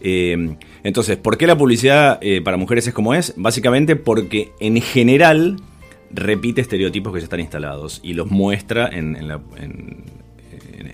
Eh, 0.00 0.56
entonces, 0.82 1.16
¿por 1.16 1.38
qué 1.38 1.46
la 1.46 1.56
publicidad 1.56 2.18
eh, 2.20 2.42
para 2.42 2.56
mujeres 2.56 2.86
es 2.86 2.94
como 2.94 3.14
es? 3.14 3.34
Básicamente 3.36 3.96
porque 3.96 4.52
en 4.60 4.80
general 4.80 5.56
repite 6.10 6.60
estereotipos 6.60 7.12
que 7.12 7.20
ya 7.20 7.24
están 7.24 7.40
instalados 7.40 8.00
y 8.02 8.14
los 8.14 8.30
muestra 8.30 8.88
en 8.88 9.16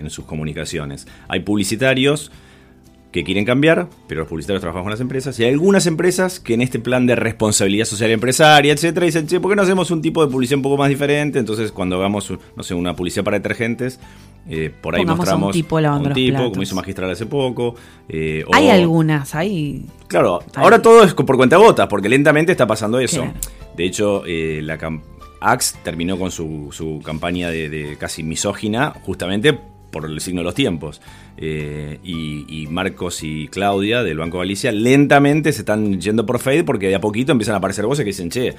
sus 0.09 0.25
comunicaciones. 0.25 1.07
Hay 1.29 1.41
publicitarios 1.41 2.31
que 3.13 3.25
quieren 3.25 3.45
cambiar, 3.45 3.89
pero 4.07 4.21
los 4.21 4.29
publicitarios 4.29 4.61
trabajan 4.61 4.83
con 4.85 4.91
las 4.93 5.01
empresas, 5.01 5.39
y 5.41 5.45
hay 5.45 5.51
algunas 5.53 5.87
empresas 5.87 6.39
que 6.39 6.55
en 6.55 6.63
este 6.63 6.79
plan 6.79 7.07
de 7.07 7.17
responsabilidad 7.17 7.85
social 7.85 8.11
empresaria, 8.13 8.73
etcétera, 8.73 9.07
dicen, 9.07 9.27
che, 9.27 9.41
¿por 9.41 9.51
qué 9.51 9.57
no 9.57 9.63
hacemos 9.63 9.91
un 9.91 10.01
tipo 10.01 10.25
de 10.25 10.31
publicidad 10.31 10.59
un 10.59 10.63
poco 10.63 10.77
más 10.77 10.89
diferente? 10.89 11.39
Entonces, 11.41 11.73
cuando 11.73 11.97
hagamos, 11.97 12.33
no 12.55 12.63
sé, 12.63 12.75
una 12.75 12.95
publicidad 12.95 13.25
para 13.25 13.39
detergentes, 13.39 13.99
eh, 14.49 14.71
por 14.81 14.95
ahí 14.95 15.01
Pongamos 15.01 15.29
a 15.29 15.35
un 15.35 15.41
mostramos 15.41 15.53
tipo 15.55 15.81
lavando 15.81 16.05
un 16.05 16.09
los 16.11 16.15
tipo, 16.15 16.51
como 16.51 16.63
hizo 16.63 16.75
Magistral 16.77 17.11
hace 17.11 17.27
poco. 17.27 17.75
eh, 18.09 18.45
o- 18.47 18.55
Hay 18.55 18.69
algunas, 18.71 19.35
hay. 19.35 19.87
Claro, 20.07 20.41
ahora 20.55 20.81
todo 20.81 21.03
es 21.05 21.13
por 21.13 21.37
cuenta 21.37 21.57
gotas, 21.57 21.89
porque 21.89 22.09
lentamente 22.09 22.53
está 22.53 22.67
pasando 22.67 23.01
eso. 23.01 23.27
De 23.77 23.85
hecho, 23.85 24.23
eh, 24.25 24.61
la 24.63 24.79
Axe 25.43 25.77
terminó 25.83 26.19
con 26.19 26.31
su, 26.31 26.69
su 26.71 27.01
campaña 27.05 27.51
de, 27.51 27.69
de 27.71 27.97
casi 27.97 28.23
misógina 28.23 28.93
justamente 29.03 29.59
por 29.91 30.05
el 30.07 30.21
signo 30.21 30.41
de 30.41 30.45
los 30.45 30.55
tiempos. 30.55 31.01
Eh, 31.37 31.99
y, 32.05 32.45
y 32.63 32.67
Marcos 32.69 33.23
y 33.23 33.49
Claudia 33.49 34.03
del 34.03 34.19
Banco 34.19 34.39
Galicia 34.39 34.73
lentamente 34.73 35.53
se 35.53 35.61
están 35.61 36.01
yendo 36.01 36.27
por 36.27 36.39
Fade 36.39 36.65
porque 36.65 36.89
de 36.89 36.95
a 36.97 37.01
poquito 37.01 37.33
empiezan 37.33 37.55
a 37.55 37.59
aparecer 37.59 37.87
voces 37.87 38.05
que 38.05 38.11
dicen, 38.11 38.31
che, 38.31 38.55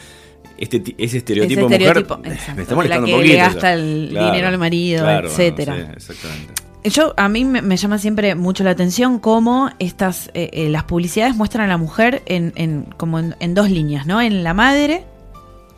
este, 0.58 0.82
ese 0.98 1.18
estereotipo 1.18 1.62
Ese 1.68 1.70
de 1.70 1.76
estereotipo, 1.76 2.18
mujer 2.18 2.34
exacto, 2.34 2.56
me 2.56 2.62
está 2.64 2.76
molestando 2.76 3.08
la 3.08 3.14
un 3.16 3.22
que 3.22 3.28
poquito. 3.28 3.32
le 3.34 3.38
ya". 3.38 3.46
gasta 3.50 3.74
el 3.74 4.10
dinero 4.10 4.48
al 4.48 4.58
marido, 4.58 5.04
claro, 5.04 5.28
etcétera. 5.30 5.76
sí, 5.76 5.82
exactamente. 5.96 6.54
Yo, 6.84 7.14
a 7.16 7.30
mí 7.30 7.46
me, 7.46 7.62
me 7.62 7.78
llama 7.78 8.00
siempre 8.00 8.34
mucho 8.34 8.64
la 8.64 8.72
atención 8.72 9.20
cómo 9.20 9.70
estas, 9.78 10.32
eh, 10.34 10.50
eh, 10.52 10.70
las 10.70 10.84
publicidades 10.86 11.36
muestran 11.36 11.66
a 11.66 11.68
la 11.68 11.78
mujer 11.78 12.24
en, 12.26 12.54
en- 12.56 12.86
como 12.98 13.20
en, 13.20 13.36
en 13.40 13.54
dos 13.54 13.70
líneas, 13.70 14.08
¿no? 14.08 14.20
En 14.20 14.44
la 14.44 14.56
madre, 14.56 15.04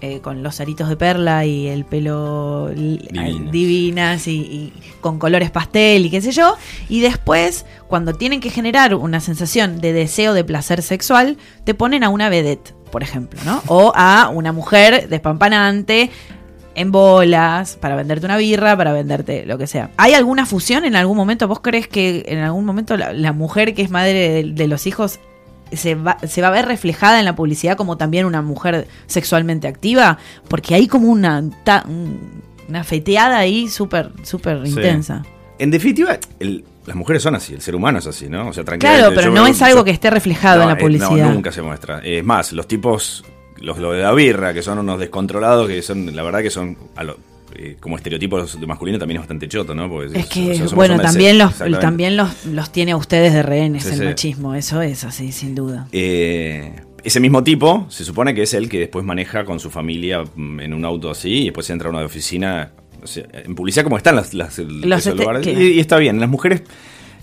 eh, 0.03 0.19
con 0.19 0.43
los 0.43 0.59
aritos 0.59 0.89
de 0.89 0.97
perla 0.97 1.45
y 1.45 1.67
el 1.67 1.85
pelo 1.85 2.67
Divinas. 2.75 3.51
divinas 3.53 4.27
y, 4.27 4.33
y 4.33 4.73
con 4.99 5.17
colores 5.17 5.49
pastel 5.49 6.05
y 6.05 6.09
qué 6.09 6.19
sé 6.19 6.33
yo. 6.33 6.57
Y 6.89 6.99
después, 6.99 7.65
cuando 7.87 8.13
tienen 8.13 8.41
que 8.41 8.49
generar 8.49 8.95
una 8.95 9.21
sensación 9.21 9.79
de 9.79 9.93
deseo 9.93 10.33
de 10.33 10.43
placer 10.43 10.81
sexual, 10.81 11.37
te 11.63 11.73
ponen 11.73 12.03
a 12.03 12.09
una 12.09 12.27
vedette, 12.27 12.73
por 12.91 13.01
ejemplo, 13.01 13.39
¿no? 13.45 13.63
O 13.67 13.93
a 13.95 14.27
una 14.27 14.51
mujer 14.51 15.07
despampanante 15.07 16.11
en 16.75 16.91
bolas, 16.91 17.77
para 17.77 17.95
venderte 17.95 18.25
una 18.25 18.35
birra, 18.35 18.75
para 18.75 18.91
venderte 18.91 19.45
lo 19.45 19.57
que 19.57 19.67
sea. 19.67 19.91
¿Hay 19.95 20.15
alguna 20.15 20.45
fusión 20.45 20.83
en 20.83 20.97
algún 20.97 21.15
momento? 21.15 21.47
¿Vos 21.47 21.61
crees 21.61 21.87
que 21.87 22.25
en 22.27 22.39
algún 22.39 22.65
momento 22.65 22.97
la, 22.97 23.13
la 23.13 23.31
mujer 23.31 23.73
que 23.73 23.83
es 23.83 23.89
madre 23.89 24.43
de, 24.43 24.51
de 24.51 24.67
los 24.67 24.85
hijos 24.85 25.21
se 25.71 25.95
va, 25.95 26.17
se 26.27 26.41
va 26.41 26.49
a 26.49 26.51
ver 26.51 26.65
reflejada 26.65 27.19
en 27.19 27.25
la 27.25 27.35
publicidad 27.35 27.77
como 27.77 27.97
también 27.97 28.25
una 28.25 28.41
mujer 28.41 28.87
sexualmente 29.07 29.67
activa? 29.67 30.17
Porque 30.47 30.75
hay 30.75 30.87
como 30.87 31.07
una, 31.09 31.43
ta- 31.63 31.83
un- 31.87 32.41
una 32.69 32.83
feteada 32.83 33.37
ahí 33.39 33.67
súper 33.67 34.11
súper 34.23 34.61
Sí. 34.65 34.73
intensa. 34.73 35.23
En 35.59 35.71
definitiva, 35.71 36.17
el- 36.39 36.63
las 36.85 36.95
mujeres 36.95 37.23
son 37.23 37.35
así, 37.35 37.53
el 37.53 37.61
ser 37.61 37.75
humano 37.75 37.99
es 37.99 38.07
así, 38.07 38.27
¿no? 38.27 38.49
O 38.49 38.53
sea. 38.53 38.63
Claro, 38.65 39.11
pero 39.15 39.27
yo 39.27 39.31
no 39.33 39.47
es 39.47 39.61
algo 39.61 39.79
yo- 39.79 39.83
que 39.85 39.91
esté 39.91 40.09
reflejado 40.09 40.61
en 40.63 40.67
la 40.67 40.73
eh, 40.73 40.77
publicidad. 40.77 41.27
no, 41.27 41.33
nunca 41.33 41.51
se 41.51 41.61
muestra. 41.61 41.99
Es 42.03 42.23
más, 42.25 42.51
los 42.51 42.67
tipos, 42.67 43.23
los, 43.59 43.77
los 43.77 43.93
de 43.95 44.01
la 44.01 44.11
birra, 44.11 44.53
que 44.53 44.61
son 44.61 44.79
unos 44.79 44.99
descontrolados, 44.99 45.67
que 45.67 45.81
son, 45.81 46.13
la 46.15 46.23
verdad 46.23 46.41
que 46.41 46.49
son 46.49 46.77
a 46.95 47.03
lo- 47.03 47.17
eh, 47.55 47.77
como 47.79 47.97
estereotipos 47.97 48.59
de 48.59 48.65
masculino 48.67 48.97
también 48.99 49.17
es 49.17 49.21
bastante 49.21 49.47
choto, 49.47 49.73
¿no? 49.75 49.89
Porque 49.89 50.17
Es 50.19 50.25
o 50.25 50.29
que, 50.29 50.55
sea, 50.55 50.67
bueno, 50.75 50.99
también 50.99 51.37
los 51.37 51.55
también 51.79 52.17
los, 52.17 52.45
los 52.45 52.71
tiene 52.71 52.91
a 52.93 52.97
ustedes 52.97 53.33
de 53.33 53.43
rehenes 53.43 53.83
Sí, 53.83 53.89
el 53.89 53.97
sí. 53.99 54.03
machismo, 54.05 54.55
eso 54.55 54.81
es 54.81 55.03
así, 55.03 55.31
sin 55.31 55.55
duda. 55.55 55.87
Eh, 55.91 56.73
ese 57.03 57.19
mismo 57.19 57.43
tipo 57.43 57.85
se 57.89 58.05
supone 58.05 58.33
que 58.33 58.43
es 58.43 58.53
el 58.53 58.69
que 58.69 58.79
después 58.79 59.03
maneja 59.05 59.43
con 59.45 59.59
su 59.59 59.69
familia 59.69 60.23
mm, 60.35 60.59
en 60.61 60.73
un 60.73 60.85
auto 60.85 61.09
así 61.11 61.29
y 61.41 61.43
después 61.45 61.69
entra 61.69 61.87
a 61.89 61.91
una 61.91 62.05
oficina. 62.05 62.71
o 63.03 63.07
sea, 63.07 63.25
en 63.33 63.55
publicidad, 63.55 63.83
como 63.83 63.97
están 63.97 64.15
las, 64.15 64.33
las- 64.33 64.57
Los 64.59 65.05
este- 65.05 65.17
lugares. 65.19 65.45
Y, 65.47 65.51
y 65.73 65.79
está 65.79 65.97
bien. 65.97 66.19
Las 66.21 66.29
mujeres, 66.29 66.63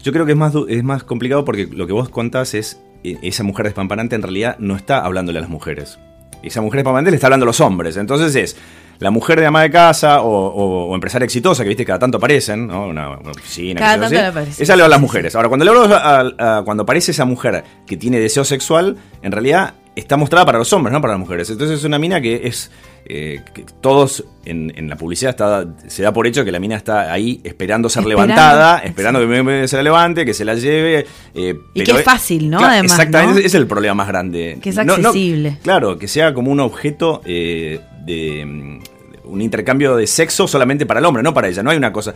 yo 0.02 0.12
creo 0.12 0.26
que 0.26 0.32
es 0.32 0.38
más, 0.38 0.52
es 0.68 0.82
más 0.84 1.02
complicado 1.04 1.44
porque 1.44 1.66
lo 1.66 1.86
que 1.86 1.92
vos 1.94 2.08
contás 2.10 2.52
es. 2.54 2.80
eh, 3.04 3.16
Esa 3.22 3.42
mujer 3.42 3.64
despampanante 3.64 4.14
en 4.16 4.22
realidad 4.22 4.56
no 4.58 4.76
está 4.76 5.04
hablándole 5.04 5.38
a 5.38 5.40
las 5.42 5.50
mujeres. 5.50 5.98
Esa 6.42 6.60
mujer 6.60 6.78
despampanante 6.78 7.10
le 7.10 7.16
está 7.16 7.26
hablando 7.28 7.44
a 7.44 7.48
los 7.48 7.60
hombres. 7.60 7.96
Entonces 7.96 8.34
es 8.36 8.56
la 9.00 9.10
mujer 9.10 9.40
de 9.40 9.46
ama 9.46 9.62
de 9.62 9.70
casa 9.70 10.20
o, 10.22 10.28
o- 10.30 10.84
o 10.90 10.94
empresaria 10.94 11.24
exitosa, 11.24 11.62
que 11.64 11.68
viste 11.68 11.84
cada 11.84 11.98
tanto 11.98 12.18
aparecen, 12.18 12.66
¿no? 12.68 12.86
Una, 12.86 13.18
una 13.18 13.30
oficina. 13.32 13.80
Cada 13.80 14.08
tanto 14.08 14.20
aparece. 14.28 14.62
Esa 14.62 14.76
le 14.76 14.82
habla 14.84 14.94
a 14.94 14.96
las 14.98 15.00
mujeres. 15.00 15.34
Ahora, 15.34 15.48
cuando 15.48 15.64
le 15.64 15.70
hablo 15.70 15.94
a- 15.94 16.58
a- 16.58 16.62
cuando 16.64 16.84
aparece 16.84 17.10
esa 17.10 17.24
mujer 17.24 17.64
que 17.86 17.96
tiene 17.96 18.18
deseo 18.20 18.44
sexual, 18.44 18.96
en 19.22 19.32
realidad 19.32 19.74
está 19.96 20.16
mostrada 20.16 20.46
para 20.46 20.58
los 20.58 20.72
hombres, 20.72 20.92
no 20.92 21.00
para 21.00 21.14
las 21.14 21.20
mujeres. 21.20 21.50
Entonces 21.50 21.78
es 21.80 21.84
una 21.84 21.98
mina 21.98 22.20
que 22.20 22.42
es. 22.46 22.70
eh, 23.06 23.40
que 23.54 23.64
todos 23.80 24.24
en, 24.44 24.70
en 24.76 24.88
la 24.90 24.96
publicidad 24.96 25.30
está, 25.30 25.66
se 25.88 26.02
da 26.02 26.12
por 26.12 26.26
hecho 26.26 26.44
que 26.44 26.52
la 26.52 26.60
mina 26.60 26.76
está 26.76 27.10
ahí 27.10 27.40
esperando 27.44 27.88
ser 27.88 28.02
Esperando, 28.02 28.26
levantada, 28.26 28.78
esperando 28.80 29.20
que 29.20 29.66
se 29.68 29.76
la 29.78 29.82
levante, 29.82 30.24
que 30.26 30.34
se 30.34 30.44
la 30.44 30.54
lleve. 30.54 31.06
eh, 31.34 31.54
Y 31.74 31.80
pero 31.80 31.94
que 31.94 31.98
es 32.00 32.04
fácil, 32.04 32.50
¿no? 32.50 32.58
Claro, 32.58 32.72
Además, 32.74 32.92
Exactamente, 32.92 33.40
¿no? 33.40 33.46
es 33.46 33.54
el 33.54 33.66
problema 33.66 33.94
más 33.94 34.08
grande. 34.08 34.58
Que 34.62 34.68
es 34.68 34.76
No- 34.76 34.84
no- 34.84 34.92
accesible. 35.08 35.56
claro, 35.62 35.98
que 35.98 36.06
sea 36.08 36.34
como 36.34 36.52
un 36.52 36.60
objeto 36.60 37.22
eh, 37.24 37.80
de 38.04 38.80
un 39.30 39.40
intercambio 39.42 39.96
de 39.96 40.06
sexo 40.06 40.46
solamente 40.48 40.86
para 40.86 41.00
el 41.00 41.06
hombre, 41.06 41.22
no 41.22 41.32
para 41.34 41.48
ella. 41.48 41.62
No 41.62 41.70
hay 41.70 41.76
una 41.76 41.92
cosa. 41.92 42.14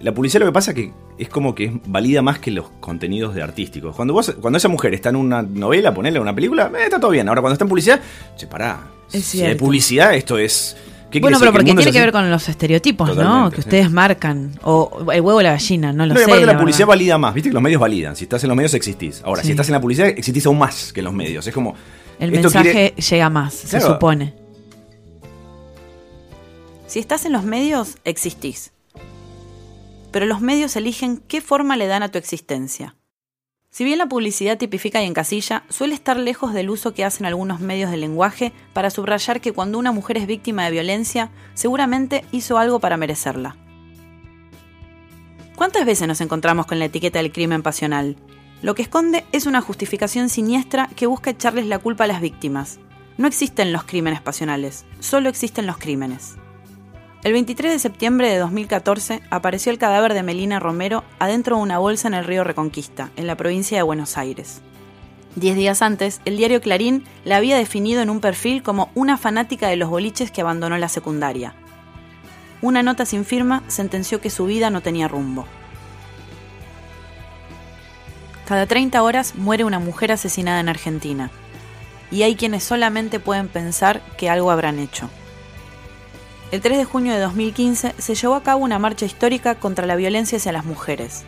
La 0.00 0.12
publicidad 0.12 0.40
lo 0.40 0.46
que 0.46 0.52
pasa 0.52 0.74
que 0.74 0.92
es 1.16 1.28
como 1.30 1.54
que 1.54 1.64
es 1.64 1.72
valida 1.86 2.20
más 2.20 2.38
que 2.38 2.50
los 2.50 2.68
contenidos 2.80 3.34
de 3.34 3.42
artísticos. 3.42 3.96
Cuando 3.96 4.12
vos, 4.14 4.34
cuando 4.40 4.58
esa 4.58 4.68
mujer 4.68 4.92
está 4.94 5.08
en 5.08 5.16
una 5.16 5.40
novela, 5.42 5.94
ponerle 5.94 6.20
una 6.20 6.34
película, 6.34 6.70
eh, 6.78 6.84
está 6.84 7.00
todo 7.00 7.10
bien. 7.12 7.28
Ahora 7.28 7.40
cuando 7.40 7.54
está 7.54 7.64
en 7.64 7.68
publicidad, 7.70 8.00
che, 8.36 8.46
pará. 8.46 8.80
Es 9.12 9.24
si 9.24 9.42
hay 9.42 9.54
publicidad, 9.54 10.14
esto 10.14 10.36
es. 10.38 10.76
¿qué 11.10 11.20
Bueno, 11.20 11.38
pero 11.38 11.52
porque 11.52 11.64
tiene 11.64 11.80
es 11.80 11.86
que 11.92 11.98
ver 12.00 12.12
con 12.12 12.28
los 12.30 12.46
estereotipos, 12.48 13.16
¿no? 13.16 13.48
Que 13.48 13.56
sí. 13.56 13.60
ustedes 13.60 13.90
marcan. 13.90 14.52
O 14.64 15.06
el 15.12 15.20
huevo 15.22 15.38
o 15.38 15.42
la 15.42 15.52
gallina, 15.52 15.92
no 15.94 16.04
lo 16.04 16.12
No, 16.12 16.18
sé. 16.20 16.24
aparte 16.26 16.44
la, 16.44 16.52
la 16.52 16.58
publicidad 16.58 16.86
verdad. 16.86 16.98
valida 16.98 17.18
más. 17.18 17.32
Viste 17.34 17.48
que 17.50 17.54
los 17.54 17.62
medios 17.62 17.80
validan. 17.80 18.16
Si 18.16 18.24
estás 18.24 18.42
en 18.44 18.48
los 18.48 18.56
medios, 18.56 18.74
existís. 18.74 19.22
Ahora, 19.24 19.40
Sí. 19.40 19.46
si 19.46 19.52
estás 19.52 19.68
en 19.68 19.72
la 19.72 19.80
publicidad, 19.80 20.08
existís 20.08 20.44
aún 20.44 20.58
más 20.58 20.92
que 20.92 21.00
en 21.00 21.04
los 21.04 21.14
medios. 21.14 21.46
Es 21.46 21.54
como. 21.54 21.74
El 22.18 22.32
mensaje 22.32 22.70
quiere- 22.72 22.94
llega 22.96 23.30
más, 23.30 23.54
se 23.54 23.80
supone. 23.80 24.34
Si 26.86 27.00
estás 27.00 27.24
en 27.26 27.32
los 27.32 27.42
medios, 27.42 27.96
existís. 28.04 28.72
Pero 30.12 30.26
los 30.26 30.40
medios 30.40 30.76
eligen 30.76 31.18
qué 31.18 31.40
forma 31.40 31.76
le 31.76 31.88
dan 31.88 32.02
a 32.02 32.10
tu 32.10 32.18
existencia. 32.18 32.94
Si 33.70 33.84
bien 33.84 33.98
la 33.98 34.06
publicidad 34.06 34.56
tipifica 34.56 35.02
y 35.02 35.06
encasilla, 35.06 35.64
suele 35.68 35.94
estar 35.94 36.16
lejos 36.16 36.54
del 36.54 36.70
uso 36.70 36.94
que 36.94 37.04
hacen 37.04 37.26
algunos 37.26 37.60
medios 37.60 37.90
de 37.90 37.98
lenguaje 37.98 38.52
para 38.72 38.88
subrayar 38.88 39.40
que 39.40 39.52
cuando 39.52 39.78
una 39.78 39.92
mujer 39.92 40.16
es 40.16 40.26
víctima 40.26 40.64
de 40.64 40.70
violencia, 40.70 41.30
seguramente 41.54 42.24
hizo 42.32 42.56
algo 42.56 42.80
para 42.80 42.96
merecerla. 42.96 43.56
¿Cuántas 45.56 45.84
veces 45.84 46.08
nos 46.08 46.20
encontramos 46.20 46.66
con 46.66 46.78
la 46.78 46.86
etiqueta 46.86 47.18
del 47.18 47.32
crimen 47.32 47.62
pasional? 47.62 48.16
Lo 48.62 48.74
que 48.74 48.82
esconde 48.82 49.26
es 49.32 49.44
una 49.44 49.60
justificación 49.60 50.28
siniestra 50.28 50.88
que 50.96 51.06
busca 51.06 51.30
echarles 51.30 51.66
la 51.66 51.78
culpa 51.78 52.04
a 52.04 52.06
las 52.06 52.20
víctimas. 52.20 52.78
No 53.18 53.26
existen 53.26 53.72
los 53.72 53.84
crímenes 53.84 54.22
pasionales, 54.22 54.86
solo 55.00 55.28
existen 55.28 55.66
los 55.66 55.78
crímenes. 55.78 56.36
El 57.24 57.32
23 57.32 57.72
de 57.72 57.78
septiembre 57.78 58.28
de 58.28 58.38
2014 58.38 59.20
apareció 59.30 59.72
el 59.72 59.78
cadáver 59.78 60.14
de 60.14 60.22
Melina 60.22 60.60
Romero 60.60 61.02
adentro 61.18 61.56
de 61.56 61.62
una 61.62 61.78
bolsa 61.78 62.06
en 62.08 62.14
el 62.14 62.24
río 62.24 62.44
Reconquista, 62.44 63.10
en 63.16 63.26
la 63.26 63.36
provincia 63.36 63.76
de 63.78 63.82
Buenos 63.82 64.16
Aires. 64.16 64.60
Diez 65.34 65.56
días 65.56 65.82
antes, 65.82 66.20
el 66.24 66.36
diario 66.36 66.60
Clarín 66.60 67.04
la 67.24 67.36
había 67.36 67.56
definido 67.56 68.00
en 68.00 68.10
un 68.10 68.20
perfil 68.20 68.62
como 68.62 68.90
una 68.94 69.16
fanática 69.16 69.68
de 69.68 69.76
los 69.76 69.90
boliches 69.90 70.30
que 70.30 70.40
abandonó 70.40 70.78
la 70.78 70.88
secundaria. 70.88 71.54
Una 72.62 72.82
nota 72.82 73.04
sin 73.06 73.24
firma 73.24 73.64
sentenció 73.66 74.20
que 74.20 74.30
su 74.30 74.46
vida 74.46 74.70
no 74.70 74.80
tenía 74.80 75.08
rumbo. 75.08 75.46
Cada 78.46 78.66
30 78.66 79.02
horas 79.02 79.34
muere 79.34 79.64
una 79.64 79.80
mujer 79.80 80.12
asesinada 80.12 80.60
en 80.60 80.68
Argentina, 80.68 81.30
y 82.10 82.22
hay 82.22 82.36
quienes 82.36 82.62
solamente 82.62 83.18
pueden 83.18 83.48
pensar 83.48 84.00
que 84.16 84.30
algo 84.30 84.52
habrán 84.52 84.78
hecho. 84.78 85.10
El 86.52 86.60
3 86.60 86.78
de 86.78 86.84
junio 86.84 87.12
de 87.12 87.20
2015 87.20 87.94
se 87.98 88.14
llevó 88.14 88.34
a 88.34 88.42
cabo 88.42 88.62
una 88.62 88.78
marcha 88.78 89.04
histórica 89.04 89.56
contra 89.56 89.86
la 89.86 89.96
violencia 89.96 90.38
hacia 90.38 90.52
las 90.52 90.64
mujeres. 90.64 91.24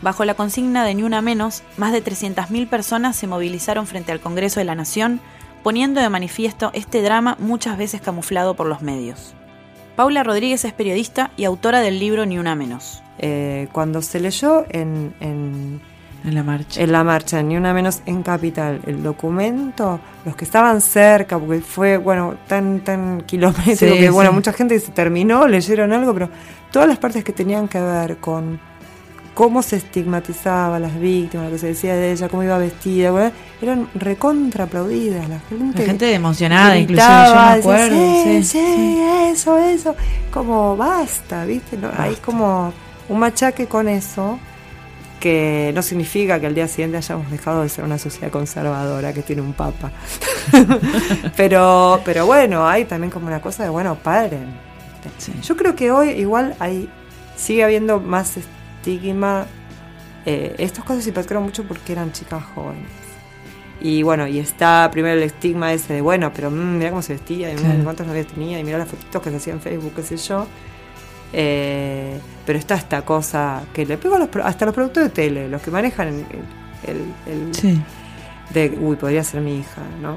Bajo 0.00 0.24
la 0.24 0.34
consigna 0.34 0.84
de 0.84 0.94
Ni 0.94 1.02
Una 1.02 1.22
Menos, 1.22 1.62
más 1.76 1.92
de 1.92 2.04
300.000 2.04 2.68
personas 2.68 3.16
se 3.16 3.26
movilizaron 3.26 3.86
frente 3.86 4.12
al 4.12 4.20
Congreso 4.20 4.60
de 4.60 4.64
la 4.64 4.76
Nación, 4.76 5.20
poniendo 5.64 6.00
de 6.00 6.08
manifiesto 6.08 6.70
este 6.72 7.02
drama 7.02 7.36
muchas 7.40 7.76
veces 7.78 8.00
camuflado 8.00 8.54
por 8.54 8.66
los 8.66 8.80
medios. 8.80 9.34
Paula 9.96 10.22
Rodríguez 10.22 10.64
es 10.64 10.72
periodista 10.72 11.32
y 11.36 11.44
autora 11.44 11.80
del 11.80 11.98
libro 11.98 12.26
Ni 12.26 12.38
Una 12.38 12.54
Menos. 12.54 13.02
Eh, 13.18 13.68
cuando 13.72 14.02
se 14.02 14.20
leyó 14.20 14.66
en, 14.70 15.14
en, 15.20 15.80
En 16.24 16.34
la 16.34 16.42
marcha. 16.42 16.80
en 16.80 16.90
la 16.90 17.04
marcha, 17.04 17.42
ni 17.42 17.56
una 17.56 17.74
menos 17.74 18.00
en 18.06 18.22
Capital, 18.22 18.80
el 18.86 19.02
documento, 19.02 20.00
los 20.24 20.34
que 20.34 20.46
estaban 20.46 20.80
cerca, 20.80 21.38
porque 21.38 21.60
fue, 21.60 21.98
bueno, 21.98 22.36
tan, 22.46 22.80
tan 22.80 23.20
kilométrico 23.22 23.94
Sí, 23.94 24.00
que, 24.00 24.08
bueno, 24.08 24.32
mucha 24.32 24.54
gente 24.54 24.78
se 24.80 24.92
terminó, 24.92 25.46
leyeron 25.46 25.92
algo, 25.92 26.14
pero 26.14 26.30
todas 26.72 26.88
las 26.88 26.96
partes 26.96 27.24
que 27.24 27.34
tenían 27.34 27.68
que 27.68 27.78
ver 27.78 28.16
con 28.16 28.58
cómo 29.34 29.60
se 29.62 29.76
estigmatizaba 29.76 30.76
a 30.76 30.78
las 30.78 30.98
víctimas, 30.98 31.46
lo 31.46 31.52
que 31.52 31.58
se 31.58 31.66
decía 31.66 31.94
de 31.94 32.12
ella, 32.12 32.28
cómo 32.30 32.42
iba 32.42 32.56
vestida, 32.56 33.32
eran 33.60 33.88
recontra 33.94 34.64
aplaudidas. 34.64 35.28
La 35.28 35.40
gente, 35.40 35.78
La 35.78 35.84
gente 35.84 36.14
emocionada, 36.14 36.74
gritaba, 36.76 37.58
inclusive, 37.58 37.68
yo 37.68 37.74
me 37.74 37.84
decía, 37.84 37.84
acuerdo, 37.84 38.24
sí, 38.24 38.42
sí, 38.44 38.74
sí, 38.74 39.02
eso, 39.30 39.58
eso. 39.58 39.96
Como 40.32 40.74
basta, 40.74 41.44
¿viste? 41.44 41.76
No, 41.76 41.90
hay 41.98 42.14
como 42.16 42.72
un 43.10 43.18
machaque 43.18 43.66
con 43.66 43.88
eso 43.88 44.38
que 45.24 45.72
no 45.74 45.80
significa 45.80 46.38
que 46.38 46.46
al 46.46 46.54
día 46.54 46.68
siguiente 46.68 46.98
hayamos 46.98 47.30
dejado 47.30 47.62
de 47.62 47.70
ser 47.70 47.82
una 47.82 47.96
sociedad 47.96 48.30
conservadora 48.30 49.14
que 49.14 49.22
tiene 49.22 49.40
un 49.40 49.54
papa. 49.54 49.90
pero, 51.34 52.02
pero 52.04 52.26
bueno, 52.26 52.68
hay 52.68 52.84
también 52.84 53.10
como 53.10 53.28
una 53.28 53.40
cosa 53.40 53.62
de, 53.64 53.70
bueno, 53.70 53.94
paren. 53.96 54.48
Yo 55.42 55.56
creo 55.56 55.74
que 55.74 55.90
hoy 55.90 56.10
igual 56.10 56.54
hay 56.58 56.90
sigue 57.36 57.64
habiendo 57.64 58.00
más 58.00 58.36
estigma. 58.36 59.46
Eh, 60.26 60.54
estas 60.58 60.84
cosas 60.84 61.04
se 61.04 61.08
impactaron 61.08 61.42
mucho 61.42 61.64
porque 61.64 61.92
eran 61.92 62.12
chicas 62.12 62.44
jóvenes. 62.54 62.90
Y 63.80 64.02
bueno, 64.02 64.26
y 64.26 64.38
está 64.40 64.90
primero 64.92 65.14
el 65.16 65.22
estigma 65.22 65.72
ese 65.72 65.94
de, 65.94 66.00
bueno, 66.02 66.32
pero 66.34 66.50
mm, 66.50 66.76
mira 66.76 66.90
cómo 66.90 67.00
se 67.00 67.14
vestía, 67.14 67.50
y 67.50 67.56
Claro. 67.56 67.78
mm, 67.78 67.84
cuántas 67.84 68.06
novias 68.06 68.26
tenía, 68.26 68.60
y 68.60 68.64
mira 68.64 68.76
las 68.76 68.88
fotitos 68.88 69.22
que 69.22 69.30
se 69.30 69.36
hacían 69.36 69.56
en 69.56 69.62
Facebook, 69.62 69.92
qué 69.96 70.02
sé 70.02 70.18
yo. 70.18 70.46
Eh, 71.36 72.20
pero 72.46 72.58
está 72.58 72.76
esta 72.76 73.02
cosa 73.02 73.62
que 73.72 73.84
le 73.84 73.96
pego 73.98 74.14
a 74.14 74.18
los, 74.20 74.28
hasta 74.44 74.66
los 74.66 74.74
productores 74.74 75.08
de 75.10 75.14
tele, 75.14 75.48
los 75.48 75.60
que 75.60 75.70
manejan 75.72 76.08
el, 76.08 76.24
el- 76.86 77.32
el- 77.48 77.54
Sí. 77.54 77.80
de, 78.50 78.76
uy, 78.80 78.94
podría 78.96 79.24
ser 79.24 79.40
mi 79.40 79.58
hija, 79.58 79.82
¿no? 80.00 80.16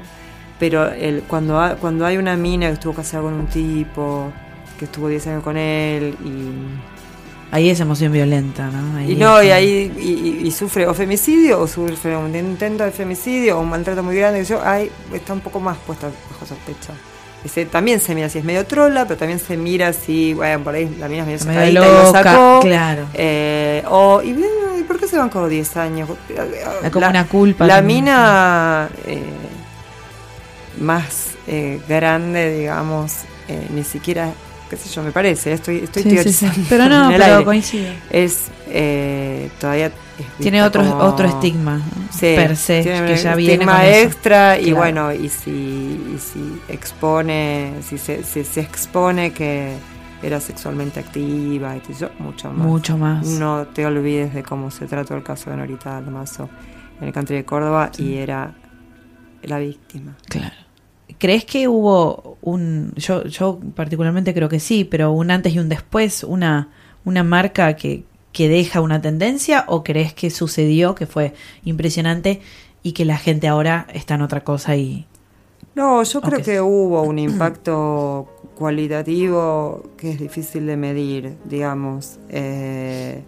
Pero 0.60 0.86
el, 0.92 1.22
cuando, 1.22 1.60
ha- 1.60 1.74
cuando 1.76 2.04
hay 2.06 2.18
una 2.18 2.36
mina 2.36 2.66
que 2.68 2.74
estuvo 2.74 2.92
casada 2.92 3.24
con 3.24 3.32
un 3.34 3.46
tipo, 3.46 4.30
que 4.78 4.84
estuvo 4.84 5.08
10 5.08 5.26
años 5.26 5.42
con 5.42 5.56
él, 5.56 6.14
y, 6.24 6.96
Ahí 7.50 7.70
es 7.70 7.80
emoción 7.80 8.12
violenta, 8.12 8.68
¿no? 8.70 8.98
Ahí 8.98 9.12
y 9.12 9.16
no, 9.16 9.40
es- 9.40 9.46
y 9.46 9.50
ahí 9.50 9.92
y, 9.98 10.02
y- 10.44 10.46
y 10.46 10.50
sufre 10.50 10.86
o 10.86 10.92
femicidio, 10.94 11.58
o 11.60 11.66
sufre 11.66 12.14
un 12.16 12.36
intento 12.36 12.84
de 12.84 12.90
femicidio, 12.92 13.56
o 13.58 13.62
un 13.62 13.70
maltrato 13.70 14.02
muy 14.02 14.14
grande, 14.14 14.40
que 14.40 14.44
yo, 14.44 14.62
ahí 14.62 14.90
está 15.14 15.32
un 15.32 15.40
poco 15.40 15.58
más 15.58 15.78
puesta 15.78 16.08
bajo 16.30 16.44
sospecha. 16.46 16.92
Y 17.44 17.48
se- 17.48 17.66
también 17.66 18.00
se 18.00 18.14
mira 18.14 18.28
si 18.28 18.38
es 18.38 18.44
medio 18.44 18.66
trola, 18.66 19.06
pero 19.06 19.16
también 19.18 19.38
se 19.38 19.56
mira 19.56 19.92
si, 19.92 20.34
bueno, 20.34 20.64
por 20.64 20.74
ahí 20.74 20.88
la 20.98 21.08
mina 21.08 21.22
es 21.32 21.44
medio 21.46 21.60
Medio 21.60 21.70
sacadita 21.70 21.70
y 21.70 21.72
lo 21.92 22.02
loca, 22.04 22.22
sacó. 22.24 22.60
claro. 22.62 23.06
Eh, 23.14 23.82
o, 23.88 24.20
y, 24.22 24.30
¿y 24.80 24.82
por 24.84 24.98
qué 24.98 25.06
se 25.06 25.16
van 25.16 25.28
como 25.28 25.48
10 25.48 25.76
años? 25.76 26.08
Hay 26.82 26.90
como 26.90 27.06
una 27.08 27.26
culpa 27.26 27.66
La 27.66 27.76
también. 27.76 28.04
mina 28.04 28.88
eh, 29.06 29.22
más 30.80 31.30
eh, 31.46 31.80
grande, 31.88 32.58
digamos, 32.58 33.12
eh, 33.48 33.66
ni 33.70 33.84
siquiera, 33.84 34.30
qué 34.68 34.76
sé 34.76 34.88
yo, 34.90 35.02
me 35.02 35.12
parece, 35.12 35.52
estoy, 35.52 35.78
estoy 35.84 36.02
Sí, 36.04 36.10
sí, 36.10 36.16
sí. 36.16 36.22
teorizando 36.46 36.66
Pero 36.68 36.88
no, 36.88 37.08
pero 37.16 37.24
aire. 37.24 37.44
coincido. 37.44 37.92
Es 38.10 38.44
eh, 38.68 39.48
todavía 39.60 39.90
Tiene 40.38 40.62
vista 40.62 40.80
otro- 40.80 40.98
otro 41.06 41.28
estigma, 41.28 41.80
per 42.20 42.56
se, 42.56 42.82
tiene 42.82 43.06
que 43.06 43.16
ya 43.16 43.34
viene 43.34 43.52
estigma 43.54 43.76
con 43.76 43.84
eso. 43.86 44.06
extra 44.06 44.58
y 44.58 44.62
Claro. 44.64 44.76
bueno, 44.78 45.12
y 45.12 45.28
si, 45.28 45.50
y 45.50 46.18
si 46.18 46.60
expone, 46.68 47.74
si 47.82 47.98
se, 47.98 48.22
si 48.24 48.44
se 48.44 48.60
expone 48.60 49.32
que 49.32 49.74
era 50.22 50.40
sexualmente 50.40 50.98
activa 51.00 51.76
y 51.76 51.82
yo, 51.94 52.10
mucho 52.18 52.50
más. 52.52 52.66
Mucho 52.66 52.98
más. 52.98 53.26
No 53.26 53.66
te 53.72 53.86
olvides 53.86 54.34
de 54.34 54.42
cómo 54.42 54.70
se 54.70 54.86
trató 54.86 55.14
el 55.14 55.22
caso 55.22 55.50
de 55.50 55.56
Norita 55.56 55.96
Almazo 55.96 56.48
en 57.00 57.06
el 57.08 57.12
country 57.12 57.36
de 57.36 57.44
Córdoba 57.44 57.90
y 57.98 58.14
era 58.14 58.54
la 59.42 59.58
víctima. 59.58 60.16
Claro. 60.28 60.54
¿Crees 61.18 61.44
que 61.44 61.68
hubo 61.68 62.36
un, 62.42 62.92
yo, 62.96 63.24
yo 63.24 63.58
particularmente 63.74 64.34
creo 64.34 64.48
que 64.48 64.60
sí, 64.60 64.84
pero 64.84 65.12
un 65.12 65.30
antes 65.30 65.52
y 65.54 65.58
un 65.58 65.68
después, 65.68 66.22
una, 66.24 66.68
una 67.04 67.22
marca 67.24 67.74
que, 67.76 68.04
que 68.32 68.48
deja 68.48 68.80
una 68.80 69.00
tendencia 69.00 69.64
o 69.68 69.82
crees 69.82 70.12
que 70.12 70.30
sucedió, 70.30 70.94
que 70.94 71.06
fue 71.06 71.34
impresionante 71.64 72.40
y 72.82 72.92
que 72.92 73.04
la 73.04 73.16
gente 73.16 73.48
ahora 73.48 73.86
está 73.92 74.14
en 74.14 74.22
otra 74.22 74.44
cosa 74.44 74.76
y... 74.76 75.06
No, 75.74 76.02
yo 76.02 76.20
creo 76.20 76.42
que 76.42 76.60
hubo 76.60 77.02
un 77.02 77.18
impacto 77.18 78.28
cualitativo 78.56 79.84
que 79.96 80.10
es 80.10 80.18
difícil 80.18 80.66
de 80.66 80.76
medir, 80.76 81.36
digamos. 81.44 82.18
Eh, 82.28 83.22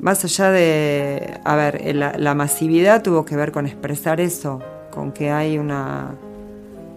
más 0.00 0.24
allá 0.24 0.50
de, 0.50 1.38
a 1.44 1.54
ver, 1.54 1.80
eh, 1.84 1.94
la, 1.94 2.18
la 2.18 2.34
masividad 2.34 3.02
tuvo 3.02 3.24
que 3.24 3.36
ver 3.36 3.52
con 3.52 3.66
expresar 3.66 4.20
eso, 4.20 4.60
con 4.90 5.12
que 5.12 5.30
hay 5.30 5.58
una, 5.58 6.16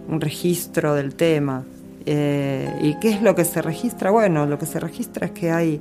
un 0.08 0.20
registro 0.20 0.94
del 0.94 1.14
tema. 1.14 1.64
Eh, 2.04 2.68
¿Y 2.82 2.98
qué 2.98 3.10
es 3.10 3.22
lo 3.22 3.34
que 3.34 3.44
se 3.44 3.62
registra? 3.62 4.10
Bueno, 4.10 4.46
lo 4.46 4.58
que 4.58 4.66
se 4.66 4.80
registra 4.80 5.26
es 5.26 5.32
que 5.32 5.50
hay 5.50 5.80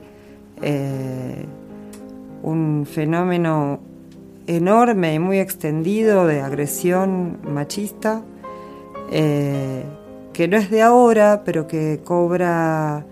eh, 0.61 1.45
un 2.43 2.85
fenómeno 2.85 3.79
enorme 4.47 5.13
y 5.15 5.19
muy 5.19 5.39
extendido 5.39 6.27
de 6.27 6.41
agresión 6.41 7.39
machista, 7.43 8.21
eh, 9.11 9.83
que 10.33 10.47
no 10.47 10.57
es 10.57 10.69
de 10.69 10.81
ahora, 10.81 11.43
pero 11.45 11.67
que 11.67 12.01
cobra 12.03 13.05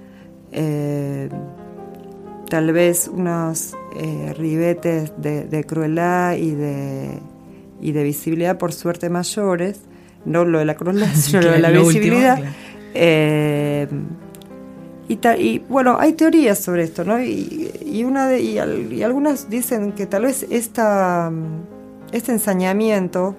eh, 0.51 1.29
tal 2.49 2.71
vez 2.73 3.07
unos 3.07 3.75
ribetes 4.37 5.13
de, 5.17 5.45
de 5.45 5.63
crueldad 5.65 6.35
y 6.35 6.51
de, 6.51 7.19
y 7.81 7.91
de 7.91 8.03
visibilidad 8.03 8.57
por 8.57 8.73
suerte 8.73 9.09
mayores, 9.09 9.81
no 10.25 10.45
lo 10.45 10.59
de 10.59 10.65
la 10.65 10.75
crueldad, 10.75 11.07
sino 11.13 11.41
lo 11.41 11.51
de 11.51 11.59
la 11.59 11.69
Lo 11.69 11.85
último, 11.85 11.99
visibilidad. 12.01 12.37
claro. 12.37 12.53
Y, 15.09 15.17
ta- 15.17 15.37
y, 15.37 15.59
bueno, 15.69 15.97
hay 15.99 16.13
teorías 16.13 16.59
sobre 16.59 16.83
esto, 16.83 17.03
¿no? 17.03 17.21
Y, 17.21 17.69
y 17.85 18.03
una 18.05 18.27
de, 18.27 18.41
y, 18.41 18.57
al- 18.57 18.91
y 18.93 19.03
algunas 19.03 19.49
dicen 19.49 19.91
que 19.91 20.05
tal 20.05 20.23
vez 20.23 20.45
esta, 20.49 21.31
este 22.13 22.31
ensañamiento 22.31 23.35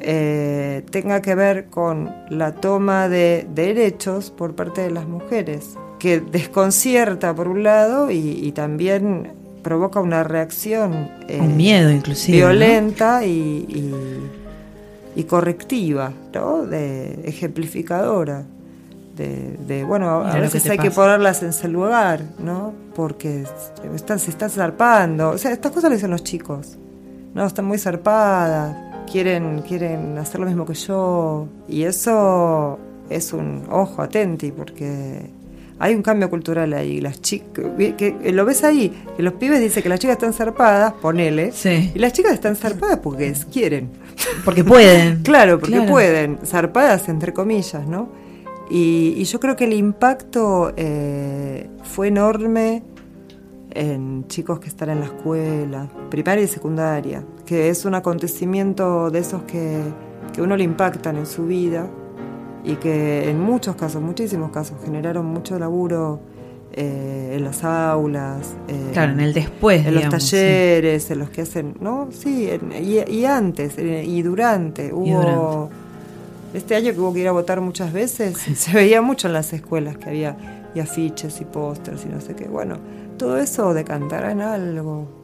eh, 0.00 0.82
tenga 0.90 1.22
que 1.22 1.34
ver 1.34 1.66
con 1.66 2.12
la 2.28 2.52
toma 2.52 3.08
de 3.08 3.46
derechos 3.54 4.30
por 4.30 4.54
parte 4.54 4.82
de 4.82 4.90
las 4.90 5.06
mujeres, 5.08 5.76
que 5.98 6.20
desconcierta 6.20 7.34
por 7.34 7.48
un 7.48 7.62
lado 7.62 8.10
y, 8.10 8.52
también 8.52 9.32
provoca 9.62 10.00
una 10.00 10.22
reacción 10.24 11.08
eh, 11.26 11.38
Un 11.40 11.56
miedo 11.56 11.90
inclusive, 11.90 12.38
¿no? 12.38 12.48
violenta 12.48 13.24
y, 13.24 13.30
y- 13.66 13.94
y 15.16 15.24
correctiva, 15.24 16.12
¿no? 16.34 16.66
De 16.66 17.20
ejemplificadora. 17.24 18.44
De, 19.16 19.56
de, 19.66 19.84
bueno, 19.84 20.22
a 20.22 20.24
Mira 20.24 20.36
lo 20.36 20.42
veces 20.42 20.64
que 20.64 20.72
hay 20.72 20.78
que 20.78 20.90
ponerlas 20.90 21.42
en 21.44 21.52
su 21.52 21.68
lugar, 21.68 22.22
¿no? 22.38 22.72
Porque 22.96 23.44
están, 23.94 24.18
se 24.18 24.30
están 24.30 24.50
zarpando. 24.50 25.30
O 25.30 25.38
sea, 25.38 25.52
estas 25.52 25.70
cosas 25.70 25.90
le 25.90 25.96
dicen 25.96 26.10
los 26.10 26.24
chicos. 26.24 26.76
No, 27.32 27.46
están 27.46 27.64
muy 27.64 27.78
zarpadas, 27.78 28.76
quieren, 29.10 29.62
quieren 29.62 30.18
hacer 30.18 30.40
lo 30.40 30.46
mismo 30.46 30.66
que 30.66 30.74
yo. 30.74 31.46
Y 31.68 31.84
eso 31.84 32.78
es 33.08 33.32
un 33.32 33.64
ojo 33.70 34.02
atenti, 34.02 34.50
porque 34.50 35.30
hay 35.78 35.94
un 35.94 36.02
cambio 36.02 36.30
cultural 36.30 36.72
ahí. 36.72 37.00
Las 37.00 37.20
chicas, 37.20 37.64
que 37.76 38.32
lo 38.32 38.44
ves 38.44 38.64
ahí, 38.64 38.92
que 39.16 39.22
los 39.22 39.34
pibes 39.34 39.60
dicen 39.60 39.82
que 39.82 39.88
las 39.88 39.98
chicas 39.98 40.14
están 40.14 40.32
zarpadas, 40.32 40.92
ponele. 40.94 41.52
Y 41.94 41.98
las 41.98 42.12
chicas 42.12 42.32
están 42.32 42.56
zarpadas 42.56 42.98
porque 42.98 43.34
quieren. 43.52 43.90
Porque 44.44 44.64
pueden. 44.64 45.22
claro, 45.22 45.58
porque 45.58 45.82
pueden. 45.82 46.38
Zarpadas 46.44 47.08
entre 47.08 47.32
comillas, 47.32 47.86
¿no? 47.86 48.08
Y, 48.70 49.22
yo 49.24 49.40
creo 49.40 49.56
que 49.56 49.64
el 49.64 49.72
impacto 49.72 50.72
eh, 50.76 51.68
fue 51.82 52.08
enorme 52.08 52.82
en 53.70 54.26
chicos 54.28 54.60
que 54.60 54.68
están 54.68 54.90
en 54.90 55.00
la 55.00 55.06
escuela, 55.06 55.88
primaria 56.10 56.44
y 56.44 56.48
secundaria, 56.48 57.24
que 57.44 57.68
es 57.68 57.84
un 57.84 57.94
acontecimiento 57.94 59.10
de 59.10 59.18
esos 59.18 59.42
que, 59.42 59.80
que 60.32 60.40
uno 60.40 60.56
le 60.56 60.64
impactan 60.64 61.16
en 61.16 61.26
su 61.26 61.46
vida 61.46 61.88
y 62.64 62.76
que 62.76 63.28
en 63.28 63.40
muchos 63.40 63.76
casos, 63.76 64.00
muchísimos 64.00 64.50
casos, 64.50 64.78
generaron 64.82 65.26
mucho 65.26 65.58
laburo 65.58 66.20
eh, 66.72 67.34
en 67.36 67.44
las 67.44 67.62
aulas. 67.62 68.56
Eh, 68.68 68.90
claro, 68.92 69.12
en 69.12 69.20
el 69.20 69.34
después. 69.34 69.86
En 69.86 69.94
los 69.94 70.08
talleres, 70.08 71.10
en 71.10 71.18
los 71.18 71.30
que 71.30 71.42
hacen, 71.42 71.76
¿no? 71.80 72.08
Sí, 72.10 72.48
y, 72.80 73.24
antes, 73.24 73.78
y 73.78 74.22
durante. 74.22 74.92
Hubo. 74.92 75.70
Este 76.54 76.76
año 76.76 76.92
que 76.92 77.00
hubo 77.00 77.12
que 77.12 77.20
ir 77.20 77.28
a 77.28 77.32
votar 77.32 77.60
muchas 77.60 77.92
veces, 77.92 78.38
se 78.54 78.72
veía 78.72 79.02
mucho 79.02 79.26
en 79.26 79.34
las 79.34 79.52
escuelas 79.52 79.98
que 79.98 80.08
había 80.08 80.36
y 80.74 80.80
afiches 80.80 81.40
y 81.40 81.44
pósters 81.44 82.04
y 82.04 82.08
no 82.08 82.20
sé 82.20 82.34
qué. 82.34 82.48
Bueno, 82.48 82.78
todo 83.18 83.38
eso 83.38 83.74
decantará 83.74 84.30
en 84.30 84.40
algo. 84.40 85.23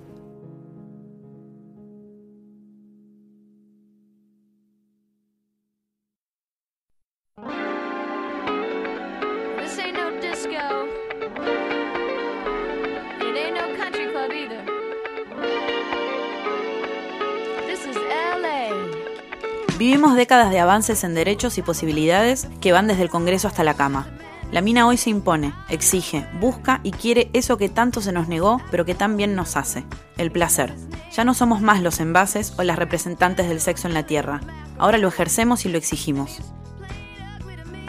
Décadas 20.16 20.50
de 20.50 20.58
avances 20.58 21.02
en 21.04 21.14
derechos 21.14 21.56
y 21.56 21.62
posibilidades 21.62 22.48
que 22.60 22.72
van 22.72 22.86
desde 22.86 23.02
el 23.02 23.10
Congreso 23.10 23.48
hasta 23.48 23.64
la 23.64 23.74
cama. 23.74 24.08
La 24.52 24.60
mina 24.60 24.86
hoy 24.86 24.96
se 24.96 25.08
impone, 25.08 25.54
exige, 25.68 26.26
busca 26.40 26.80
y 26.82 26.90
quiere 26.90 27.30
eso 27.32 27.56
que 27.56 27.68
tanto 27.68 28.00
se 28.00 28.12
nos 28.12 28.28
negó, 28.28 28.60
pero 28.70 28.84
que 28.84 28.94
tan 28.94 29.16
bien 29.16 29.34
nos 29.34 29.56
hace, 29.56 29.84
el 30.18 30.30
placer. 30.30 30.74
Ya 31.12 31.24
no 31.24 31.32
somos 31.32 31.62
más 31.62 31.80
los 31.80 32.00
envases 32.00 32.52
o 32.58 32.62
las 32.64 32.78
representantes 32.78 33.48
del 33.48 33.60
sexo 33.60 33.88
en 33.88 33.94
la 33.94 34.02
Tierra. 34.02 34.40
Ahora 34.78 34.98
lo 34.98 35.08
ejercemos 35.08 35.64
y 35.64 35.68
lo 35.68 35.78
exigimos. 35.78 36.40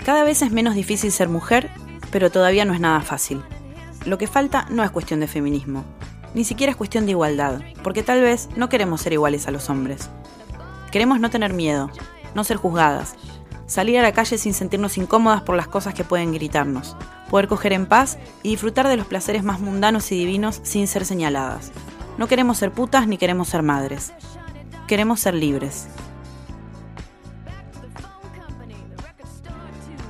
Cada 0.06 0.24
vez 0.24 0.42
es 0.42 0.52
menos 0.52 0.76
difícil 0.76 1.12
ser 1.12 1.28
mujer, 1.28 1.70
pero 2.12 2.32
todavía 2.32 2.66
no 2.66 2.74
es 2.74 2.80
nada 2.80 3.02
fácil. 3.02 3.42
Lo 4.06 4.18
que 4.18 4.28
falta 4.28 4.68
no 4.70 4.84
es 4.84 4.92
cuestión 4.92 5.20
de 5.20 5.28
feminismo, 5.28 5.84
ni 6.34 6.46
siquiera 6.46 6.72
es 6.72 6.78
cuestión 6.78 7.06
de 7.06 7.12
igualdad, 7.12 7.62
porque 7.84 8.04
tal 8.04 8.22
vez 8.22 8.48
no 8.56 8.70
queremos 8.70 9.02
ser 9.02 9.14
iguales 9.14 9.48
a 9.48 9.52
los 9.52 9.70
hombres. 9.70 10.10
Queremos 10.92 11.20
no 11.20 11.30
tener 11.30 11.54
miedo, 11.54 11.90
no 12.36 12.44
ser 12.44 12.58
juzgadas, 12.58 13.16
salir 13.68 13.98
a 14.00 14.02
la 14.02 14.12
calle 14.12 14.38
sin 14.38 14.54
sentirnos 14.54 14.98
incómodas 14.98 15.42
por 15.42 15.56
las 15.56 15.68
cosas 15.68 15.94
que 15.94 16.04
pueden 16.04 16.34
gritarnos, 16.34 16.96
poder 17.30 17.48
coger 17.48 17.74
en 17.74 17.86
paz 17.86 18.18
y 18.44 18.50
disfrutar 18.50 18.88
de 18.88 18.98
los 18.98 19.08
placeres 19.08 19.44
más 19.44 19.60
mundanos 19.60 20.12
y 20.12 20.16
divinos 20.16 20.60
sin 20.64 20.88
ser 20.88 21.06
señaladas. 21.06 21.72
No 22.18 22.28
queremos 22.28 22.58
ser 22.58 22.72
putas 22.72 23.08
ni 23.08 23.18
queremos 23.18 23.48
ser 23.48 23.64
madres. 23.64 24.14
Queremos 24.88 25.22
ser 25.22 25.34
libres. 25.34 25.88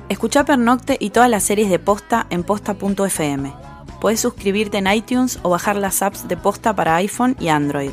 Escucha 0.08 0.44
Pernocte 0.44 0.96
y 1.00 1.10
todas 1.10 1.30
las 1.30 1.42
series 1.42 1.70
de 1.70 1.78
Posta 1.78 2.26
en 2.28 2.42
posta.fm. 2.42 3.54
Puedes 4.00 4.20
suscribirte 4.20 4.78
en 4.78 4.88
iTunes 4.88 5.38
o 5.42 5.50
bajar 5.50 5.76
las 5.76 6.02
apps 6.02 6.26
de 6.26 6.36
Posta 6.36 6.74
para 6.74 6.96
iPhone 6.96 7.36
y 7.38 7.48
Android. 7.48 7.92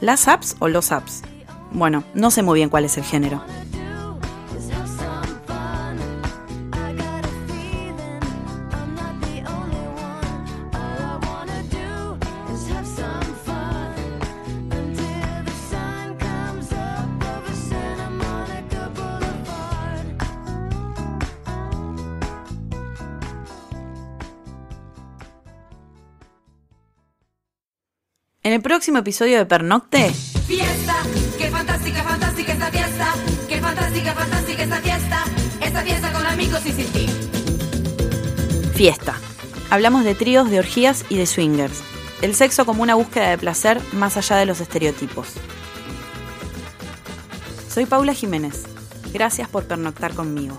¿Las 0.00 0.28
apps 0.28 0.56
o 0.58 0.68
los 0.68 0.92
apps? 0.92 1.22
Bueno, 1.70 2.04
no 2.14 2.30
sé 2.30 2.42
muy 2.42 2.58
bien 2.58 2.68
cuál 2.68 2.84
es 2.84 2.96
el 2.96 3.04
género. 3.04 3.42
En 28.48 28.54
el 28.54 28.62
próximo 28.62 28.96
episodio 28.96 29.36
de 29.36 29.44
Pernocte. 29.44 30.10
Fiesta, 30.46 30.96
qué 31.36 31.50
fantástica, 31.50 32.02
fantástica 32.02 32.54
esta 32.54 32.70
fiesta. 32.70 33.14
Qué 33.46 33.60
fantástica, 33.60 34.14
fantástica 34.14 34.62
esta 34.62 34.76
fiesta. 34.80 35.24
Esta 35.60 35.82
fiesta 35.82 36.12
con 36.14 36.24
amigos 36.24 36.64
y 36.64 36.72
sin 36.72 36.86
ti. 36.86 37.06
Fiesta. 38.74 39.20
Hablamos 39.68 40.02
de 40.02 40.14
tríos, 40.14 40.48
de 40.48 40.60
orgías 40.60 41.04
y 41.10 41.18
de 41.18 41.26
swingers. 41.26 41.82
El 42.22 42.34
sexo 42.34 42.64
como 42.64 42.82
una 42.82 42.94
búsqueda 42.94 43.28
de 43.28 43.36
placer 43.36 43.82
más 43.92 44.16
allá 44.16 44.36
de 44.36 44.46
los 44.46 44.62
estereotipos. 44.62 45.34
Soy 47.68 47.84
Paula 47.84 48.14
Jiménez. 48.14 48.64
Gracias 49.12 49.46
por 49.50 49.66
pernoctar 49.66 50.14
conmigo. 50.14 50.58